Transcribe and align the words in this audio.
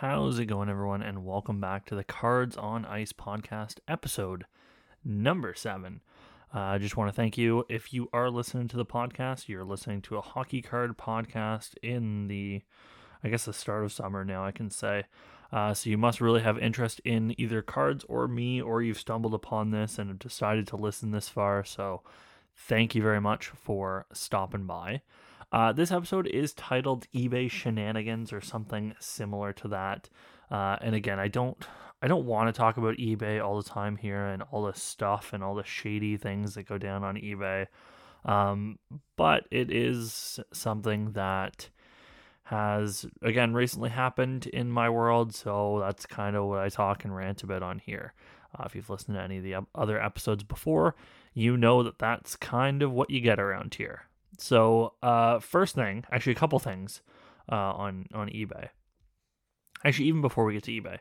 How's 0.00 0.38
it 0.38 0.44
going, 0.44 0.68
everyone? 0.68 1.00
And 1.00 1.24
welcome 1.24 1.58
back 1.58 1.86
to 1.86 1.94
the 1.94 2.04
Cards 2.04 2.54
on 2.58 2.84
Ice 2.84 3.14
podcast, 3.14 3.78
episode 3.88 4.44
number 5.02 5.54
seven. 5.54 6.02
Uh, 6.54 6.58
I 6.58 6.76
just 6.76 6.98
want 6.98 7.08
to 7.08 7.16
thank 7.16 7.38
you. 7.38 7.64
If 7.70 7.94
you 7.94 8.10
are 8.12 8.28
listening 8.28 8.68
to 8.68 8.76
the 8.76 8.84
podcast, 8.84 9.48
you're 9.48 9.64
listening 9.64 10.02
to 10.02 10.18
a 10.18 10.20
hockey 10.20 10.60
card 10.60 10.98
podcast 10.98 11.78
in 11.82 12.28
the, 12.28 12.60
I 13.24 13.30
guess, 13.30 13.46
the 13.46 13.54
start 13.54 13.84
of 13.84 13.92
summer 13.92 14.22
now, 14.22 14.44
I 14.44 14.50
can 14.50 14.68
say. 14.68 15.04
Uh, 15.50 15.72
so 15.72 15.88
you 15.88 15.96
must 15.96 16.20
really 16.20 16.42
have 16.42 16.58
interest 16.58 17.00
in 17.02 17.34
either 17.40 17.62
cards 17.62 18.04
or 18.06 18.28
me, 18.28 18.60
or 18.60 18.82
you've 18.82 19.00
stumbled 19.00 19.32
upon 19.32 19.70
this 19.70 19.98
and 19.98 20.10
have 20.10 20.18
decided 20.18 20.66
to 20.66 20.76
listen 20.76 21.10
this 21.10 21.30
far. 21.30 21.64
So 21.64 22.02
thank 22.54 22.94
you 22.94 23.00
very 23.00 23.22
much 23.22 23.46
for 23.46 24.04
stopping 24.12 24.66
by. 24.66 25.00
Uh, 25.52 25.72
this 25.72 25.92
episode 25.92 26.26
is 26.26 26.52
titled 26.54 27.06
eBay 27.14 27.50
Shenanigans 27.50 28.32
or 28.32 28.40
something 28.40 28.94
similar 28.98 29.52
to 29.54 29.68
that. 29.68 30.08
Uh, 30.50 30.76
and 30.80 30.94
again, 30.94 31.18
I 31.18 31.28
don't 31.28 31.56
I 32.02 32.08
don't 32.08 32.26
want 32.26 32.48
to 32.48 32.58
talk 32.58 32.76
about 32.76 32.98
eBay 32.98 33.42
all 33.42 33.56
the 33.56 33.68
time 33.68 33.96
here 33.96 34.26
and 34.26 34.42
all 34.50 34.64
the 34.64 34.74
stuff 34.74 35.32
and 35.32 35.42
all 35.42 35.54
the 35.54 35.64
shady 35.64 36.16
things 36.16 36.54
that 36.54 36.68
go 36.68 36.78
down 36.78 37.04
on 37.04 37.16
eBay. 37.16 37.66
Um, 38.24 38.78
but 39.16 39.46
it 39.50 39.70
is 39.70 40.40
something 40.52 41.12
that 41.12 41.70
has 42.44 43.06
again 43.22 43.54
recently 43.54 43.90
happened 43.90 44.46
in 44.48 44.70
my 44.70 44.90
world, 44.90 45.34
so 45.34 45.78
that's 45.80 46.06
kind 46.06 46.36
of 46.36 46.46
what 46.46 46.58
I 46.58 46.68
talk 46.68 47.04
and 47.04 47.14
rant 47.14 47.42
about 47.42 47.62
on 47.62 47.78
here. 47.78 48.14
Uh, 48.56 48.64
if 48.66 48.74
you've 48.74 48.90
listened 48.90 49.16
to 49.16 49.22
any 49.22 49.38
of 49.38 49.44
the 49.44 49.56
other 49.74 50.00
episodes 50.00 50.42
before, 50.42 50.96
you 51.34 51.56
know 51.56 51.82
that 51.82 51.98
that's 51.98 52.36
kind 52.36 52.82
of 52.82 52.92
what 52.92 53.10
you 53.10 53.20
get 53.20 53.40
around 53.40 53.74
here. 53.74 54.02
So, 54.38 54.94
uh, 55.02 55.38
first 55.40 55.74
thing, 55.74 56.04
actually, 56.10 56.32
a 56.32 56.36
couple 56.36 56.58
things 56.58 57.02
uh, 57.50 57.54
on 57.54 58.06
on 58.14 58.28
eBay. 58.28 58.68
Actually, 59.84 60.08
even 60.08 60.20
before 60.20 60.44
we 60.44 60.54
get 60.54 60.64
to 60.64 60.72
eBay, 60.72 60.98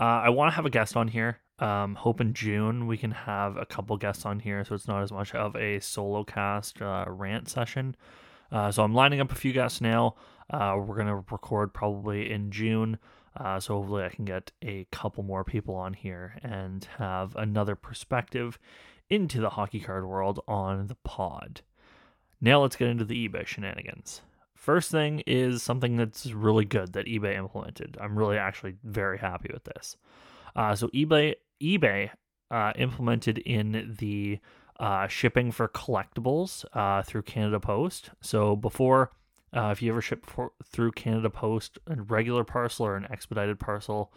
uh, 0.00 0.22
I 0.24 0.28
want 0.30 0.50
to 0.52 0.56
have 0.56 0.66
a 0.66 0.70
guest 0.70 0.96
on 0.96 1.08
here. 1.08 1.38
Um, 1.60 1.96
hope 1.96 2.20
in 2.20 2.34
June 2.34 2.86
we 2.86 2.96
can 2.96 3.10
have 3.10 3.56
a 3.56 3.66
couple 3.66 3.96
guests 3.96 4.24
on 4.24 4.38
here, 4.38 4.64
so 4.64 4.74
it's 4.74 4.86
not 4.86 5.02
as 5.02 5.10
much 5.10 5.34
of 5.34 5.56
a 5.56 5.80
solo 5.80 6.22
cast 6.22 6.80
uh, 6.80 7.04
rant 7.08 7.48
session. 7.48 7.96
Uh, 8.52 8.70
so 8.70 8.82
I'm 8.82 8.94
lining 8.94 9.20
up 9.20 9.32
a 9.32 9.34
few 9.34 9.52
guests 9.52 9.80
now. 9.80 10.14
Uh, 10.50 10.78
we're 10.78 10.96
gonna 10.96 11.16
record 11.16 11.74
probably 11.74 12.30
in 12.30 12.50
June. 12.50 12.98
Uh, 13.36 13.60
so 13.60 13.74
hopefully 13.74 14.04
I 14.04 14.08
can 14.08 14.24
get 14.24 14.50
a 14.62 14.86
couple 14.90 15.22
more 15.22 15.44
people 15.44 15.74
on 15.74 15.94
here 15.94 16.38
and 16.42 16.86
have 16.98 17.36
another 17.36 17.76
perspective 17.76 18.58
into 19.10 19.40
the 19.40 19.50
hockey 19.50 19.80
card 19.80 20.06
world 20.06 20.40
on 20.48 20.88
the 20.88 20.96
pod. 20.96 21.62
Now 22.40 22.62
let's 22.62 22.76
get 22.76 22.88
into 22.88 23.04
the 23.04 23.28
eBay 23.28 23.46
shenanigans. 23.46 24.22
First 24.54 24.90
thing 24.90 25.22
is 25.26 25.62
something 25.62 25.96
that's 25.96 26.26
really 26.32 26.64
good 26.64 26.92
that 26.92 27.06
eBay 27.06 27.36
implemented. 27.36 27.96
I'm 28.00 28.18
really 28.18 28.36
actually 28.36 28.74
very 28.84 29.18
happy 29.18 29.50
with 29.52 29.64
this. 29.64 29.96
Uh, 30.54 30.74
so 30.74 30.88
eBay 30.88 31.34
eBay 31.62 32.10
uh, 32.50 32.72
implemented 32.76 33.38
in 33.38 33.96
the 33.98 34.38
uh, 34.78 35.08
shipping 35.08 35.50
for 35.50 35.68
collectibles 35.68 36.64
uh, 36.72 37.02
through 37.02 37.22
Canada 37.22 37.58
Post. 37.58 38.10
So 38.20 38.56
before, 38.56 39.10
uh, 39.52 39.70
if 39.72 39.82
you 39.82 39.90
ever 39.90 40.00
ship 40.00 40.24
for, 40.26 40.52
through 40.64 40.92
Canada 40.92 41.30
Post, 41.30 41.78
a 41.86 42.00
regular 42.02 42.44
parcel 42.44 42.86
or 42.86 42.96
an 42.96 43.06
expedited 43.10 43.58
parcel 43.58 44.12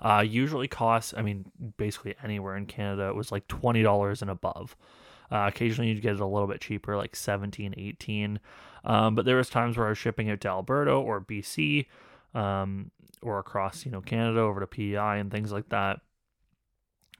uh, 0.00 0.24
usually 0.26 0.68
costs. 0.68 1.14
I 1.16 1.22
mean, 1.22 1.46
basically 1.76 2.14
anywhere 2.22 2.56
in 2.56 2.66
Canada, 2.66 3.08
it 3.08 3.14
was 3.14 3.30
like 3.30 3.46
twenty 3.48 3.82
dollars 3.82 4.20
and 4.20 4.30
above. 4.30 4.76
Uh, 5.32 5.46
occasionally 5.48 5.88
you'd 5.88 6.02
get 6.02 6.14
it 6.14 6.20
a 6.20 6.26
little 6.26 6.46
bit 6.46 6.60
cheaper, 6.60 6.96
like 6.96 7.16
17, 7.16 7.74
18. 7.76 8.38
Um, 8.84 9.14
but 9.14 9.24
there 9.24 9.36
was 9.36 9.48
times 9.48 9.78
where 9.78 9.86
I 9.86 9.90
was 9.90 9.98
shipping 9.98 10.28
it 10.28 10.42
to 10.42 10.48
Alberta 10.48 10.92
or 10.92 11.20
BC 11.22 11.86
um, 12.34 12.90
or 13.22 13.38
across, 13.38 13.86
you 13.86 13.90
know, 13.90 14.02
Canada 14.02 14.40
over 14.40 14.60
to 14.60 14.66
PEI 14.66 15.18
and 15.18 15.30
things 15.30 15.50
like 15.50 15.70
that. 15.70 16.00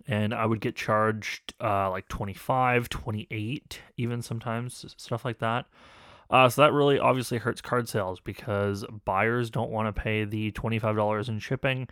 And 0.06 0.34
I 0.34 0.44
would 0.44 0.60
get 0.60 0.76
charged 0.76 1.54
uh, 1.60 1.88
like 1.90 2.08
25, 2.08 2.88
28, 2.88 3.80
even 3.96 4.20
sometimes, 4.20 4.84
stuff 4.98 5.24
like 5.24 5.38
that. 5.38 5.66
Uh, 6.28 6.48
so 6.48 6.62
that 6.62 6.72
really 6.72 6.98
obviously 6.98 7.38
hurts 7.38 7.60
card 7.60 7.88
sales 7.88 8.20
because 8.20 8.84
buyers 9.04 9.48
don't 9.48 9.70
want 9.70 9.94
to 9.94 10.02
pay 10.02 10.24
the 10.24 10.50
$25 10.52 11.28
in 11.28 11.38
shipping. 11.38 11.88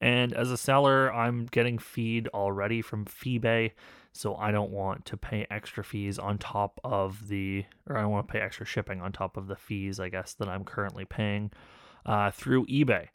And 0.00 0.32
as 0.34 0.50
a 0.50 0.56
seller, 0.56 1.12
I'm 1.12 1.46
getting 1.46 1.78
feed 1.78 2.28
already 2.28 2.82
from 2.82 3.06
Feebay 3.06 3.70
so 4.16 4.36
I 4.36 4.52
don't 4.52 4.70
want 4.70 5.04
to 5.06 5.16
pay 5.16 5.44
extra 5.50 5.82
fees 5.82 6.20
on 6.20 6.38
top 6.38 6.80
of 6.84 7.26
the, 7.26 7.64
or 7.88 7.98
I 7.98 8.02
don't 8.02 8.12
want 8.12 8.28
to 8.28 8.32
pay 8.32 8.40
extra 8.40 8.64
shipping 8.64 9.00
on 9.00 9.10
top 9.10 9.36
of 9.36 9.48
the 9.48 9.56
fees, 9.56 9.98
I 9.98 10.08
guess, 10.08 10.34
that 10.34 10.48
I'm 10.48 10.64
currently 10.64 11.04
paying 11.04 11.50
uh, 12.06 12.30
through 12.30 12.66
eBay. 12.66 13.08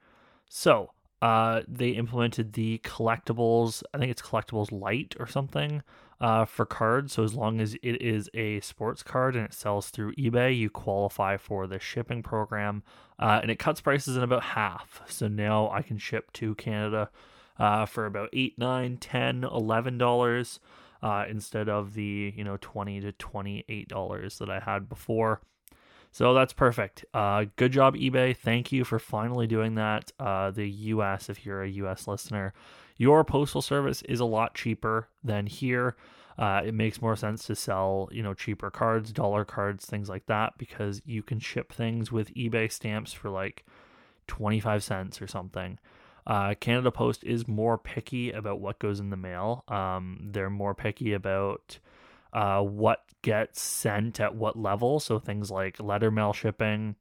So 0.50 0.92
uh, 1.22 1.62
they 1.70 1.92
implemented 1.92 2.52
the 2.52 2.80
collectibles, 2.80 3.82
I 3.94 3.98
think 3.98 4.12
it's 4.12 4.22
collectibles 4.22 4.74
light 4.74 5.16
or 5.18 5.26
something 5.26 5.84
uh, 6.20 6.44
for 6.44 6.66
cards. 6.66 7.14
So 7.14 7.24
as 7.24 7.34
long 7.34 7.62
as 7.62 7.76
it 7.76 8.02
is 8.02 8.30
a 8.34 8.60
sports 8.60 9.02
card 9.02 9.38
and 9.38 9.46
it 9.46 9.54
sells 9.54 9.92
through 9.92 10.16
eBay, 10.16 10.58
you 10.58 10.70
qualify 10.70 11.38
for 11.38 11.66
the 11.66 11.80
shipping 11.80 12.22
program. 12.22 12.84
Uh, 13.18 13.40
and 13.42 13.50
it 13.50 13.58
cuts 13.58 13.80
prices 13.80 14.18
in 14.18 14.24
about 14.24 14.44
half. 14.44 15.02
So 15.08 15.30
now 15.30 15.70
I 15.72 15.82
can 15.82 15.98
ship 15.98 16.34
to 16.34 16.56
Canada 16.56 17.10
uh, 17.58 17.86
for 17.86 18.06
about 18.06 18.30
8 18.34 18.58
9 18.58 18.98
10 18.98 19.44
11 19.46 19.98
dollars 19.98 20.60
uh, 21.02 21.26
instead 21.30 21.70
of 21.70 21.94
the 21.94 22.34
you 22.36 22.44
know 22.44 22.58
20 22.62 23.02
to 23.02 23.12
28 23.14 23.88
dollars 23.88 24.38
that 24.40 24.50
I 24.50 24.60
had 24.60 24.90
before. 24.90 25.42
So 26.12 26.34
that's 26.34 26.54
perfect. 26.54 27.06
Uh, 27.14 27.46
good 27.56 27.72
job, 27.72 27.96
eBay. 27.96 28.36
Thank 28.36 28.72
you 28.72 28.84
for 28.84 28.98
finally 28.98 29.46
doing 29.46 29.76
that. 29.76 30.12
Uh, 30.20 30.50
the 30.50 30.68
US, 30.68 31.30
if 31.30 31.46
you're 31.46 31.62
a 31.62 31.70
US 31.70 32.08
listener, 32.08 32.54
your 32.98 33.24
postal 33.24 33.62
service 33.62 34.02
is 34.04 34.20
a 34.20 34.26
lot 34.26 34.56
cheaper 34.56 35.08
than 35.24 35.46
here. 35.46 35.96
Uh, 36.38 36.62
it 36.66 36.74
makes 36.74 37.02
more 37.02 37.18
sense 37.18 37.46
to 37.46 37.56
sell, 37.56 38.08
you 38.12 38.24
know, 38.24 38.34
cheaper 38.34 38.72
cards, 38.72 39.12
dollar 39.12 39.44
cards, 39.44 39.86
things 39.86 40.08
like 40.08 40.26
that, 40.28 40.58
because 40.58 41.02
you 41.06 41.22
can 41.22 41.38
ship 41.38 41.72
things 41.74 42.12
with 42.12 42.34
eBay 42.34 42.72
stamps 42.72 43.12
for 43.12 43.30
like 43.30 43.66
25 44.28 44.82
cents 44.82 45.22
or 45.22 45.28
something. 45.28 45.78
Uh, 46.30 46.54
Canada 46.54 46.92
Post 46.92 47.24
is 47.24 47.48
more 47.48 47.80
picky 47.80 48.32
about 48.32 48.60
what 48.60 48.78
goes 48.78 49.00
in 49.00 49.10
the 49.10 49.18
mail. 49.18 49.64
Um, 49.68 50.30
they're 50.32 50.52
more 50.52 50.76
picky 50.76 51.14
about 51.14 51.80
uh, 52.32 52.62
what 52.62 53.04
gets 53.24 53.60
sent 53.60 54.20
at 54.20 54.36
what 54.36 54.56
level. 54.56 55.00
So 55.00 55.18
things 55.18 55.50
like 55.50 55.80
letter 55.80 56.12
mail 56.12 56.32
shipping 56.32 56.96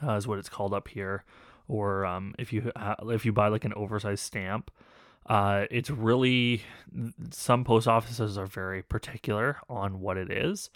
uh, 0.00 0.12
is 0.12 0.28
what 0.28 0.38
it's 0.38 0.48
called 0.48 0.72
up 0.72 0.86
here. 0.86 1.24
Or 1.66 2.06
um, 2.06 2.36
if 2.38 2.52
you 2.52 2.70
if 3.08 3.26
you 3.26 3.32
buy 3.32 3.48
like 3.48 3.64
an 3.64 3.74
oversized 3.74 4.22
stamp, 4.24 4.70
uh, 5.26 5.66
it's 5.68 5.90
really 5.90 6.62
some 7.30 7.64
post 7.64 7.88
offices 7.88 8.38
are 8.38 8.46
very 8.46 8.82
particular 8.82 9.58
on 9.68 9.98
what 9.98 10.16
it 10.16 10.30
is. 10.30 10.70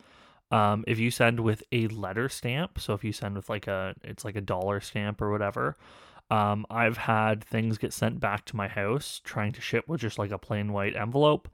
Um, 0.51 0.85
if 0.89 0.99
you 0.99 1.13
send 1.13 1.41
with 1.41 1.63
a 1.71 1.87
letter 1.89 2.29
stamp, 2.29 2.81
so 2.81 2.95
if 2.95 3.05
you 3.05 3.13
send 3.13 3.37
with 3.37 3.49
like 3.49 3.69
a 3.69 3.95
it's 4.03 4.25
like 4.25 4.37
a 4.37 4.41
dollar 4.41 4.81
stamp 4.81 5.23
or 5.23 5.31
whatever, 5.31 5.77
um, 6.31 6.67
I've 6.71 6.97
had 6.97 7.45
things 7.45 7.79
get 7.79 7.93
sent 7.93 8.21
back 8.21 8.45
to 8.47 8.57
my 8.57 8.69
house 8.69 9.21
trying 9.25 9.53
to 9.53 9.61
ship 9.61 9.89
with 9.89 10.01
just 10.01 10.19
like 10.19 10.31
a 10.31 10.39
plain 10.39 10.73
white 10.73 10.97
envelope 10.97 11.49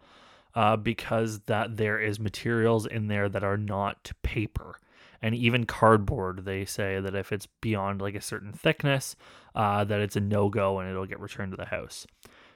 uh, 0.54 0.76
because 0.76 1.40
that 1.40 1.76
there 1.76 1.98
is 1.98 2.20
materials 2.20 2.86
in 2.86 3.08
there 3.08 3.28
that 3.28 3.44
are 3.44 3.56
not 3.56 4.12
paper 4.22 4.76
and 5.22 5.34
even 5.34 5.66
cardboard. 5.66 6.44
They 6.44 6.64
say 6.64 7.00
that 7.00 7.14
if 7.14 7.32
it's 7.32 7.46
beyond 7.60 8.00
like 8.00 8.14
a 8.14 8.20
certain 8.20 8.52
thickness, 8.52 9.16
uh, 9.54 9.84
that 9.84 10.00
it's 10.00 10.16
a 10.16 10.20
no 10.20 10.48
go 10.48 10.78
and 10.78 10.90
it'll 10.90 11.06
get 11.06 11.20
returned 11.20 11.52
to 11.52 11.56
the 11.56 11.66
house. 11.66 12.06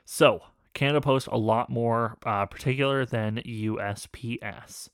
So 0.05 0.41
Canada 0.73 1.01
Post 1.01 1.29
a 1.29 1.39
lot 1.39 1.71
more 1.71 2.17
uh, 2.25 2.47
particular 2.47 3.07
than 3.07 3.43
USPS. 3.47 4.89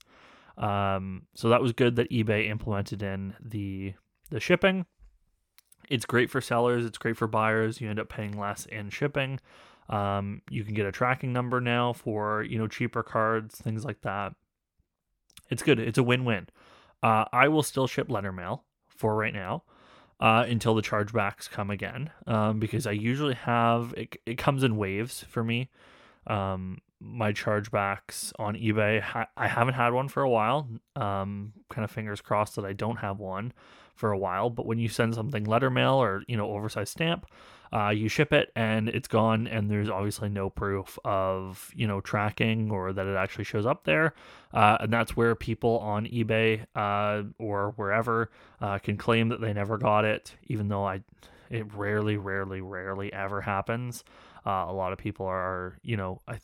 Um, 0.57 1.23
so 1.35 1.49
that 1.49 1.63
was 1.63 1.73
good 1.73 1.97
that 1.97 2.11
eBay 2.11 2.49
implemented 2.49 3.03
in 3.03 3.35
the 3.41 3.95
the 4.29 4.41
shipping 4.41 4.87
it's 5.89 6.07
great 6.07 6.31
for 6.31 6.41
sellers. 6.41 6.85
It's 6.85 6.99
great 6.99 7.17
for 7.17 7.27
buyers. 7.27 7.81
You 7.81 7.91
end 7.91 7.99
up 7.99 8.09
paying 8.09 8.39
less 8.39 8.67
in 8.67 8.91
shipping. 8.91 9.41
Um, 9.89 10.43
you 10.49 10.63
can 10.63 10.75
get 10.75 10.87
a 10.87 10.93
tracking 10.93 11.33
number 11.33 11.61
now 11.61 11.93
for 11.93 12.43
you 12.43 12.59
know 12.59 12.69
cheaper 12.69 13.03
cards, 13.03 13.57
things 13.57 13.85
like 13.85 14.03
that. 14.03 14.35
It's 15.51 15.63
good. 15.63 15.81
It's 15.81 15.99
a 15.99 16.03
win-win. 16.03 16.49
Uh, 17.03 17.25
I 17.33 17.49
will 17.49 17.65
still 17.65 17.87
ship 17.87 18.11
letter 18.11 18.31
mail 18.31 18.65
for 18.89 19.17
right 19.17 19.35
now 19.35 19.65
uh, 20.21 20.45
until 20.49 20.75
the 20.75 20.83
chargebacks 20.83 21.51
come 21.51 21.71
again, 21.71 22.11
um, 22.27 22.61
because 22.61 22.87
I 22.87 22.93
usually 22.93 23.35
have 23.35 23.93
it. 23.97 24.17
It 24.27 24.39
comes 24.39 24.63
in 24.63 24.77
waves 24.77 25.25
for 25.29 25.43
me. 25.43 25.71
Um, 26.27 26.79
my 27.01 27.33
chargebacks 27.33 28.33
on 28.39 28.55
eBay. 28.55 29.03
I 29.37 29.49
haven't 29.49 29.75
had 29.75 29.93
one 29.93 30.09
for 30.09 30.23
a 30.23 30.29
while. 30.29 30.69
Um, 30.95 31.55
kind 31.71 31.85
of 31.85 31.91
fingers 31.91 32.21
crossed 32.21 32.57
that 32.57 32.65
I 32.65 32.75
don't 32.75 32.99
have 32.99 33.19
one 33.19 33.53
for 34.01 34.11
a 34.13 34.19
while. 34.19 34.51
But 34.51 34.67
when 34.67 34.79
you 34.79 34.89
send 34.89 35.15
something 35.15 35.45
letter 35.45 35.71
mail 35.71 35.95
or 35.95 36.23
you 36.27 36.37
know 36.37 36.49
oversized 36.51 36.93
stamp, 36.93 37.27
uh, 37.73 37.91
you 37.91 38.09
ship 38.09 38.33
it 38.33 38.51
and 38.57 38.89
it's 38.89 39.09
gone, 39.09 39.47
and 39.47 39.71
there's 39.71 39.91
obviously 39.91 40.29
no 40.29 40.51
proof 40.51 40.99
of 41.05 41.71
you 41.75 41.87
know 41.87 42.01
tracking 42.01 42.71
or 42.71 42.93
that 42.93 43.07
it 43.07 43.17
actually 43.17 43.45
shows 43.45 43.67
up 43.67 43.85
there. 43.85 44.15
Uh, 44.53 44.79
and 44.81 44.93
that's 44.93 45.17
where 45.17 45.35
people 45.35 45.79
on 45.79 46.07
eBay 46.07 46.65
uh, 46.75 47.23
or 47.39 47.73
wherever 47.77 48.31
uh, 48.61 48.79
can 48.79 48.97
claim 48.97 49.29
that 49.29 49.41
they 49.41 49.53
never 49.53 49.79
got 49.79 50.05
it, 50.05 50.35
even 50.49 50.69
though 50.69 50.85
I 50.85 51.03
It 51.51 51.67
rarely, 51.75 52.17
rarely, 52.17 52.61
rarely 52.61 53.13
ever 53.13 53.41
happens. 53.43 54.05
Uh, 54.47 54.67
a 54.69 54.73
lot 54.73 54.93
of 54.93 54.99
people 54.99 55.27
are, 55.27 55.77
you 55.83 55.97
know, 55.97 56.21
I, 56.27 56.39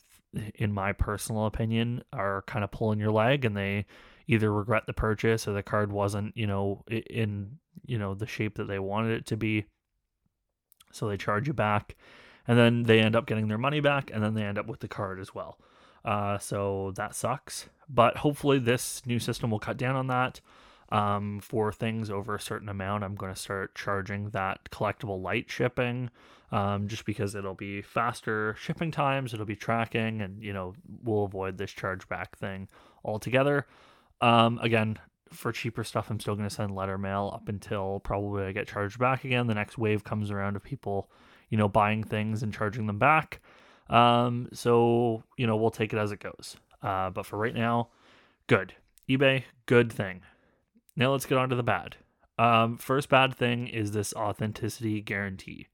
in 0.55 0.71
my 0.73 0.93
personal 0.93 1.45
opinion, 1.45 2.03
are 2.13 2.43
kind 2.43 2.63
of 2.63 2.71
pulling 2.71 2.99
your 2.99 3.11
leg, 3.11 3.45
and 3.45 3.55
they 3.55 3.85
either 4.27 4.51
regret 4.53 4.85
the 4.85 4.93
purchase 4.93 5.47
or 5.47 5.53
the 5.53 5.63
card 5.63 5.91
wasn't, 5.91 6.35
you 6.35 6.47
know, 6.47 6.83
in 6.89 7.57
you 7.85 7.97
know 7.97 8.13
the 8.13 8.27
shape 8.27 8.55
that 8.55 8.67
they 8.67 8.79
wanted 8.79 9.11
it 9.11 9.25
to 9.27 9.37
be. 9.37 9.65
So 10.91 11.07
they 11.07 11.17
charge 11.17 11.47
you 11.47 11.53
back, 11.53 11.95
and 12.47 12.57
then 12.57 12.83
they 12.83 12.99
end 12.99 13.15
up 13.15 13.25
getting 13.25 13.47
their 13.47 13.57
money 13.57 13.79
back, 13.79 14.11
and 14.13 14.23
then 14.23 14.33
they 14.33 14.43
end 14.43 14.57
up 14.57 14.67
with 14.67 14.79
the 14.79 14.87
card 14.87 15.19
as 15.19 15.33
well. 15.33 15.57
Uh, 16.05 16.37
so 16.37 16.93
that 16.95 17.15
sucks. 17.15 17.67
But 17.89 18.17
hopefully, 18.17 18.59
this 18.59 19.05
new 19.05 19.19
system 19.19 19.51
will 19.51 19.59
cut 19.59 19.77
down 19.77 19.95
on 19.95 20.07
that. 20.07 20.41
Um, 20.89 21.41
for 21.41 21.73
things 21.73 22.09
over 22.09 22.35
a 22.35 22.39
certain 22.39 22.69
amount, 22.69 23.03
I'm 23.03 23.15
going 23.15 23.33
to 23.33 23.39
start 23.39 23.75
charging 23.75 24.29
that 24.29 24.69
collectible 24.71 25.21
light 25.21 25.51
shipping, 25.51 26.09
um, 26.49 26.87
just 26.87 27.05
because 27.05 27.35
it'll 27.35 27.55
be 27.55 27.81
faster 27.81 28.55
shipping 28.57 28.91
times, 28.91 29.33
it'll 29.33 29.45
be 29.45 29.57
tracking, 29.57 30.21
and 30.21 30.41
you 30.41 30.53
know 30.53 30.75
we'll 31.03 31.25
avoid 31.25 31.57
this 31.57 31.73
chargeback 31.73 32.37
thing 32.37 32.69
altogether. 33.03 33.65
Um, 34.21 34.59
again, 34.61 34.97
for 35.31 35.51
cheaper 35.51 35.83
stuff, 35.83 36.09
I'm 36.09 36.19
still 36.19 36.35
going 36.35 36.49
to 36.49 36.53
send 36.53 36.75
letter 36.75 36.97
mail 36.97 37.31
up 37.33 37.49
until 37.49 37.99
probably 37.99 38.43
I 38.43 38.51
get 38.51 38.67
charged 38.67 38.99
back 38.99 39.25
again. 39.25 39.47
The 39.47 39.53
next 39.53 39.77
wave 39.77 40.03
comes 40.03 40.31
around 40.31 40.55
of 40.55 40.63
people, 40.63 41.09
you 41.49 41.57
know, 41.57 41.67
buying 41.67 42.03
things 42.03 42.43
and 42.43 42.53
charging 42.53 42.87
them 42.87 42.99
back. 42.99 43.41
Um, 43.89 44.49
so 44.51 45.23
you 45.37 45.47
know 45.47 45.55
we'll 45.55 45.71
take 45.71 45.93
it 45.93 45.99
as 45.99 46.11
it 46.11 46.19
goes. 46.19 46.57
Uh, 46.81 47.09
but 47.09 47.25
for 47.25 47.37
right 47.37 47.55
now, 47.55 47.89
good. 48.47 48.73
eBay, 49.09 49.43
good 49.65 49.91
thing. 49.91 50.21
Now 50.95 51.11
let's 51.11 51.25
get 51.25 51.37
on 51.37 51.49
to 51.49 51.55
the 51.55 51.63
bad. 51.63 51.95
Um, 52.37 52.77
first 52.77 53.09
bad 53.09 53.33
thing 53.33 53.67
is 53.67 53.91
this 53.91 54.13
authenticity 54.13 55.01
guarantee. 55.01 55.67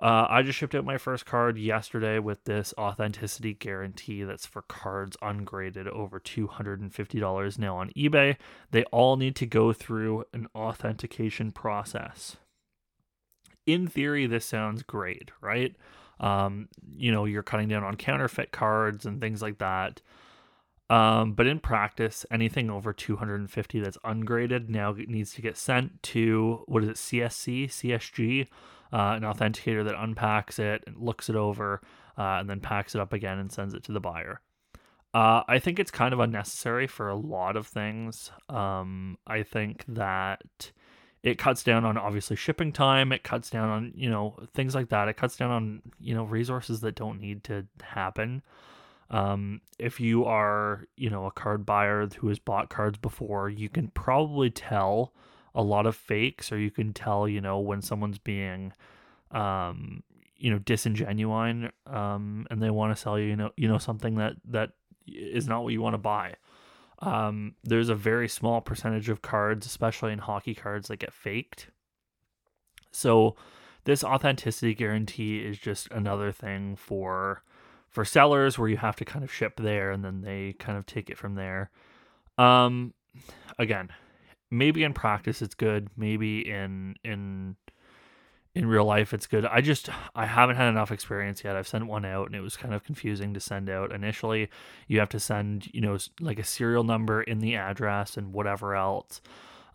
Uh, 0.00 0.26
I 0.30 0.42
just 0.42 0.58
shipped 0.58 0.74
out 0.74 0.84
my 0.84 0.96
first 0.96 1.26
card 1.26 1.58
yesterday 1.58 2.18
with 2.18 2.44
this 2.44 2.72
authenticity 2.78 3.52
guarantee 3.52 4.22
that's 4.22 4.46
for 4.46 4.62
cards 4.62 5.14
ungraded 5.20 5.86
over 5.88 6.18
$250 6.18 7.58
now 7.58 7.76
on 7.76 7.90
eBay. 7.90 8.36
They 8.70 8.84
all 8.84 9.16
need 9.16 9.36
to 9.36 9.46
go 9.46 9.74
through 9.74 10.24
an 10.32 10.48
authentication 10.54 11.52
process. 11.52 12.36
In 13.66 13.86
theory, 13.86 14.26
this 14.26 14.46
sounds 14.46 14.82
great, 14.82 15.32
right? 15.42 15.76
Um, 16.18 16.68
you 16.96 17.12
know, 17.12 17.26
you're 17.26 17.42
cutting 17.42 17.68
down 17.68 17.84
on 17.84 17.96
counterfeit 17.96 18.52
cards 18.52 19.04
and 19.04 19.20
things 19.20 19.42
like 19.42 19.58
that. 19.58 20.00
Um, 20.88 21.34
but 21.34 21.46
in 21.46 21.60
practice, 21.60 22.24
anything 22.30 22.70
over 22.70 22.94
250 22.94 23.80
that's 23.80 23.98
ungraded 24.02 24.70
now 24.70 24.92
needs 24.92 25.34
to 25.34 25.42
get 25.42 25.58
sent 25.58 26.02
to 26.04 26.64
what 26.66 26.82
is 26.82 26.88
it, 26.88 26.96
CSC, 26.96 27.66
CSG, 27.66 28.48
uh, 28.92 29.14
an 29.16 29.22
authenticator 29.22 29.84
that 29.84 30.02
unpacks 30.02 30.58
it 30.58 30.84
and 30.86 30.96
looks 30.96 31.28
it 31.28 31.36
over 31.36 31.80
uh, 32.18 32.38
and 32.40 32.50
then 32.50 32.60
packs 32.60 32.94
it 32.94 33.00
up 33.00 33.12
again 33.12 33.38
and 33.38 33.50
sends 33.50 33.74
it 33.74 33.84
to 33.84 33.92
the 33.92 34.00
buyer. 34.00 34.40
Uh, 35.12 35.42
I 35.48 35.58
think 35.58 35.78
it's 35.78 35.90
kind 35.90 36.12
of 36.12 36.20
unnecessary 36.20 36.86
for 36.86 37.08
a 37.08 37.16
lot 37.16 37.56
of 37.56 37.66
things. 37.66 38.30
Um, 38.48 39.18
I 39.26 39.42
think 39.42 39.84
that 39.88 40.70
it 41.22 41.36
cuts 41.36 41.62
down 41.62 41.84
on 41.84 41.98
obviously 41.98 42.36
shipping 42.36 42.72
time. 42.72 43.12
It 43.12 43.24
cuts 43.24 43.50
down 43.50 43.68
on 43.68 43.92
you 43.96 44.08
know 44.08 44.36
things 44.54 44.74
like 44.74 44.88
that. 44.90 45.08
It 45.08 45.16
cuts 45.16 45.36
down 45.36 45.50
on 45.50 45.82
you 46.00 46.14
know 46.14 46.24
resources 46.24 46.80
that 46.80 46.94
don't 46.94 47.20
need 47.20 47.44
to 47.44 47.66
happen. 47.82 48.42
Um, 49.10 49.60
if 49.78 49.98
you 49.98 50.24
are 50.26 50.86
you 50.96 51.10
know 51.10 51.26
a 51.26 51.32
card 51.32 51.66
buyer 51.66 52.06
who 52.18 52.28
has 52.28 52.38
bought 52.38 52.70
cards 52.70 52.98
before, 52.98 53.48
you 53.48 53.68
can 53.68 53.88
probably 53.88 54.50
tell 54.50 55.12
a 55.54 55.62
lot 55.62 55.86
of 55.86 55.96
fakes, 55.96 56.52
or 56.52 56.58
you 56.58 56.70
can 56.70 56.92
tell, 56.92 57.28
you 57.28 57.40
know, 57.40 57.58
when 57.58 57.82
someone's 57.82 58.18
being, 58.18 58.72
um, 59.30 60.02
you 60.36 60.50
know, 60.50 60.58
disingenuine, 60.58 61.70
um, 61.86 62.46
and 62.50 62.62
they 62.62 62.70
want 62.70 62.94
to 62.94 63.00
sell 63.00 63.18
you, 63.18 63.26
you 63.26 63.36
know, 63.36 63.50
you 63.56 63.68
know, 63.68 63.78
something 63.78 64.16
that 64.16 64.34
that 64.44 64.70
is 65.06 65.48
not 65.48 65.62
what 65.62 65.72
you 65.72 65.82
want 65.82 65.94
to 65.94 65.98
buy. 65.98 66.34
Um, 67.00 67.54
there's 67.64 67.88
a 67.88 67.94
very 67.94 68.28
small 68.28 68.60
percentage 68.60 69.08
of 69.08 69.22
cards, 69.22 69.66
especially 69.66 70.12
in 70.12 70.18
hockey 70.18 70.54
cards, 70.54 70.88
that 70.88 70.98
get 70.98 71.12
faked. 71.12 71.68
So 72.92 73.36
this 73.84 74.04
authenticity 74.04 74.74
guarantee 74.74 75.38
is 75.38 75.58
just 75.58 75.90
another 75.90 76.32
thing 76.32 76.76
for 76.76 77.42
for 77.88 78.04
sellers 78.04 78.56
where 78.56 78.68
you 78.68 78.76
have 78.76 78.94
to 78.96 79.04
kind 79.04 79.24
of 79.24 79.32
ship 79.32 79.54
there 79.56 79.90
and 79.90 80.04
then 80.04 80.20
they 80.20 80.54
kind 80.60 80.78
of 80.78 80.86
take 80.86 81.10
it 81.10 81.18
from 81.18 81.34
there. 81.34 81.70
Um, 82.38 82.94
again, 83.58 83.88
maybe 84.50 84.82
in 84.82 84.92
practice 84.92 85.42
it's 85.42 85.54
good 85.54 85.88
maybe 85.96 86.48
in 86.48 86.94
in 87.04 87.56
in 88.54 88.66
real 88.66 88.84
life 88.84 89.14
it's 89.14 89.26
good. 89.26 89.46
I 89.46 89.60
just 89.60 89.88
i 90.14 90.26
haven't 90.26 90.56
had 90.56 90.68
enough 90.68 90.90
experience 90.90 91.44
yet. 91.44 91.56
I've 91.56 91.68
sent 91.68 91.86
one 91.86 92.04
out 92.04 92.26
and 92.26 92.34
it 92.34 92.40
was 92.40 92.56
kind 92.56 92.74
of 92.74 92.82
confusing 92.82 93.32
to 93.34 93.40
send 93.40 93.70
out. 93.70 93.92
Initially 93.92 94.48
you 94.88 94.98
have 94.98 95.08
to 95.10 95.20
send 95.20 95.72
you 95.72 95.80
know 95.80 95.96
like 96.20 96.38
a 96.38 96.44
serial 96.44 96.84
number 96.84 97.22
in 97.22 97.38
the 97.38 97.54
address 97.54 98.16
and 98.16 98.32
whatever 98.32 98.74
else 98.74 99.20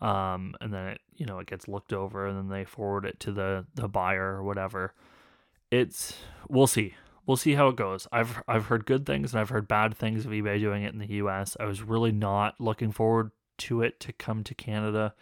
um, 0.00 0.54
and 0.60 0.72
then 0.72 0.88
it 0.88 1.00
you 1.16 1.26
know 1.26 1.38
it 1.38 1.46
gets 1.46 1.68
looked 1.68 1.92
over 1.92 2.26
and 2.26 2.36
then 2.36 2.48
they 2.48 2.64
forward 2.64 3.04
it 3.04 3.18
to 3.20 3.32
the 3.32 3.66
the 3.74 3.88
buyer 3.88 4.34
or 4.34 4.42
whatever. 4.42 4.92
It's 5.70 6.14
we'll 6.48 6.66
see. 6.66 6.94
We'll 7.24 7.36
see 7.36 7.54
how 7.54 7.68
it 7.68 7.76
goes. 7.76 8.06
I've 8.12 8.42
i've 8.46 8.66
heard 8.66 8.86
good 8.86 9.06
things 9.06 9.32
and 9.32 9.40
i've 9.40 9.48
heard 9.48 9.66
bad 9.66 9.96
things 9.96 10.24
of 10.26 10.32
ebay 10.32 10.60
doing 10.60 10.84
it 10.84 10.92
in 10.92 11.00
the 11.00 11.06
us 11.06 11.56
i 11.58 11.64
was 11.64 11.82
really 11.82 12.12
not 12.12 12.54
looking 12.60 12.92
forward 12.92 13.30
to 13.58 13.82
it 13.82 14.00
to 14.00 14.12
come 14.12 14.44
to 14.44 14.54
Canada. 14.54 15.14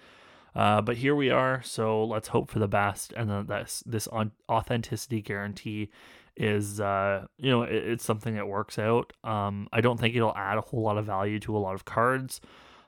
Uh, 0.54 0.80
but 0.80 0.98
here 0.98 1.16
we 1.16 1.30
are, 1.30 1.62
so 1.64 2.04
let's 2.04 2.28
hope 2.28 2.48
for 2.48 2.60
the 2.60 2.68
best. 2.68 3.12
And 3.14 3.28
then 3.28 3.46
this 3.46 3.82
this 3.86 4.06
authenticity 4.48 5.20
guarantee 5.20 5.90
is, 6.36 6.80
uh, 6.80 7.26
you 7.38 7.50
know, 7.50 7.62
it, 7.62 7.74
it's 7.74 8.04
something 8.04 8.34
that 8.36 8.46
works 8.46 8.78
out. 8.78 9.12
Um, 9.24 9.68
I 9.72 9.80
don't 9.80 9.98
think 9.98 10.14
it'll 10.14 10.36
add 10.36 10.58
a 10.58 10.62
whole 10.62 10.82
lot 10.82 10.98
of 10.98 11.06
value 11.06 11.40
to 11.40 11.56
a 11.56 11.58
lot 11.58 11.74
of 11.74 11.84
cards. 11.84 12.40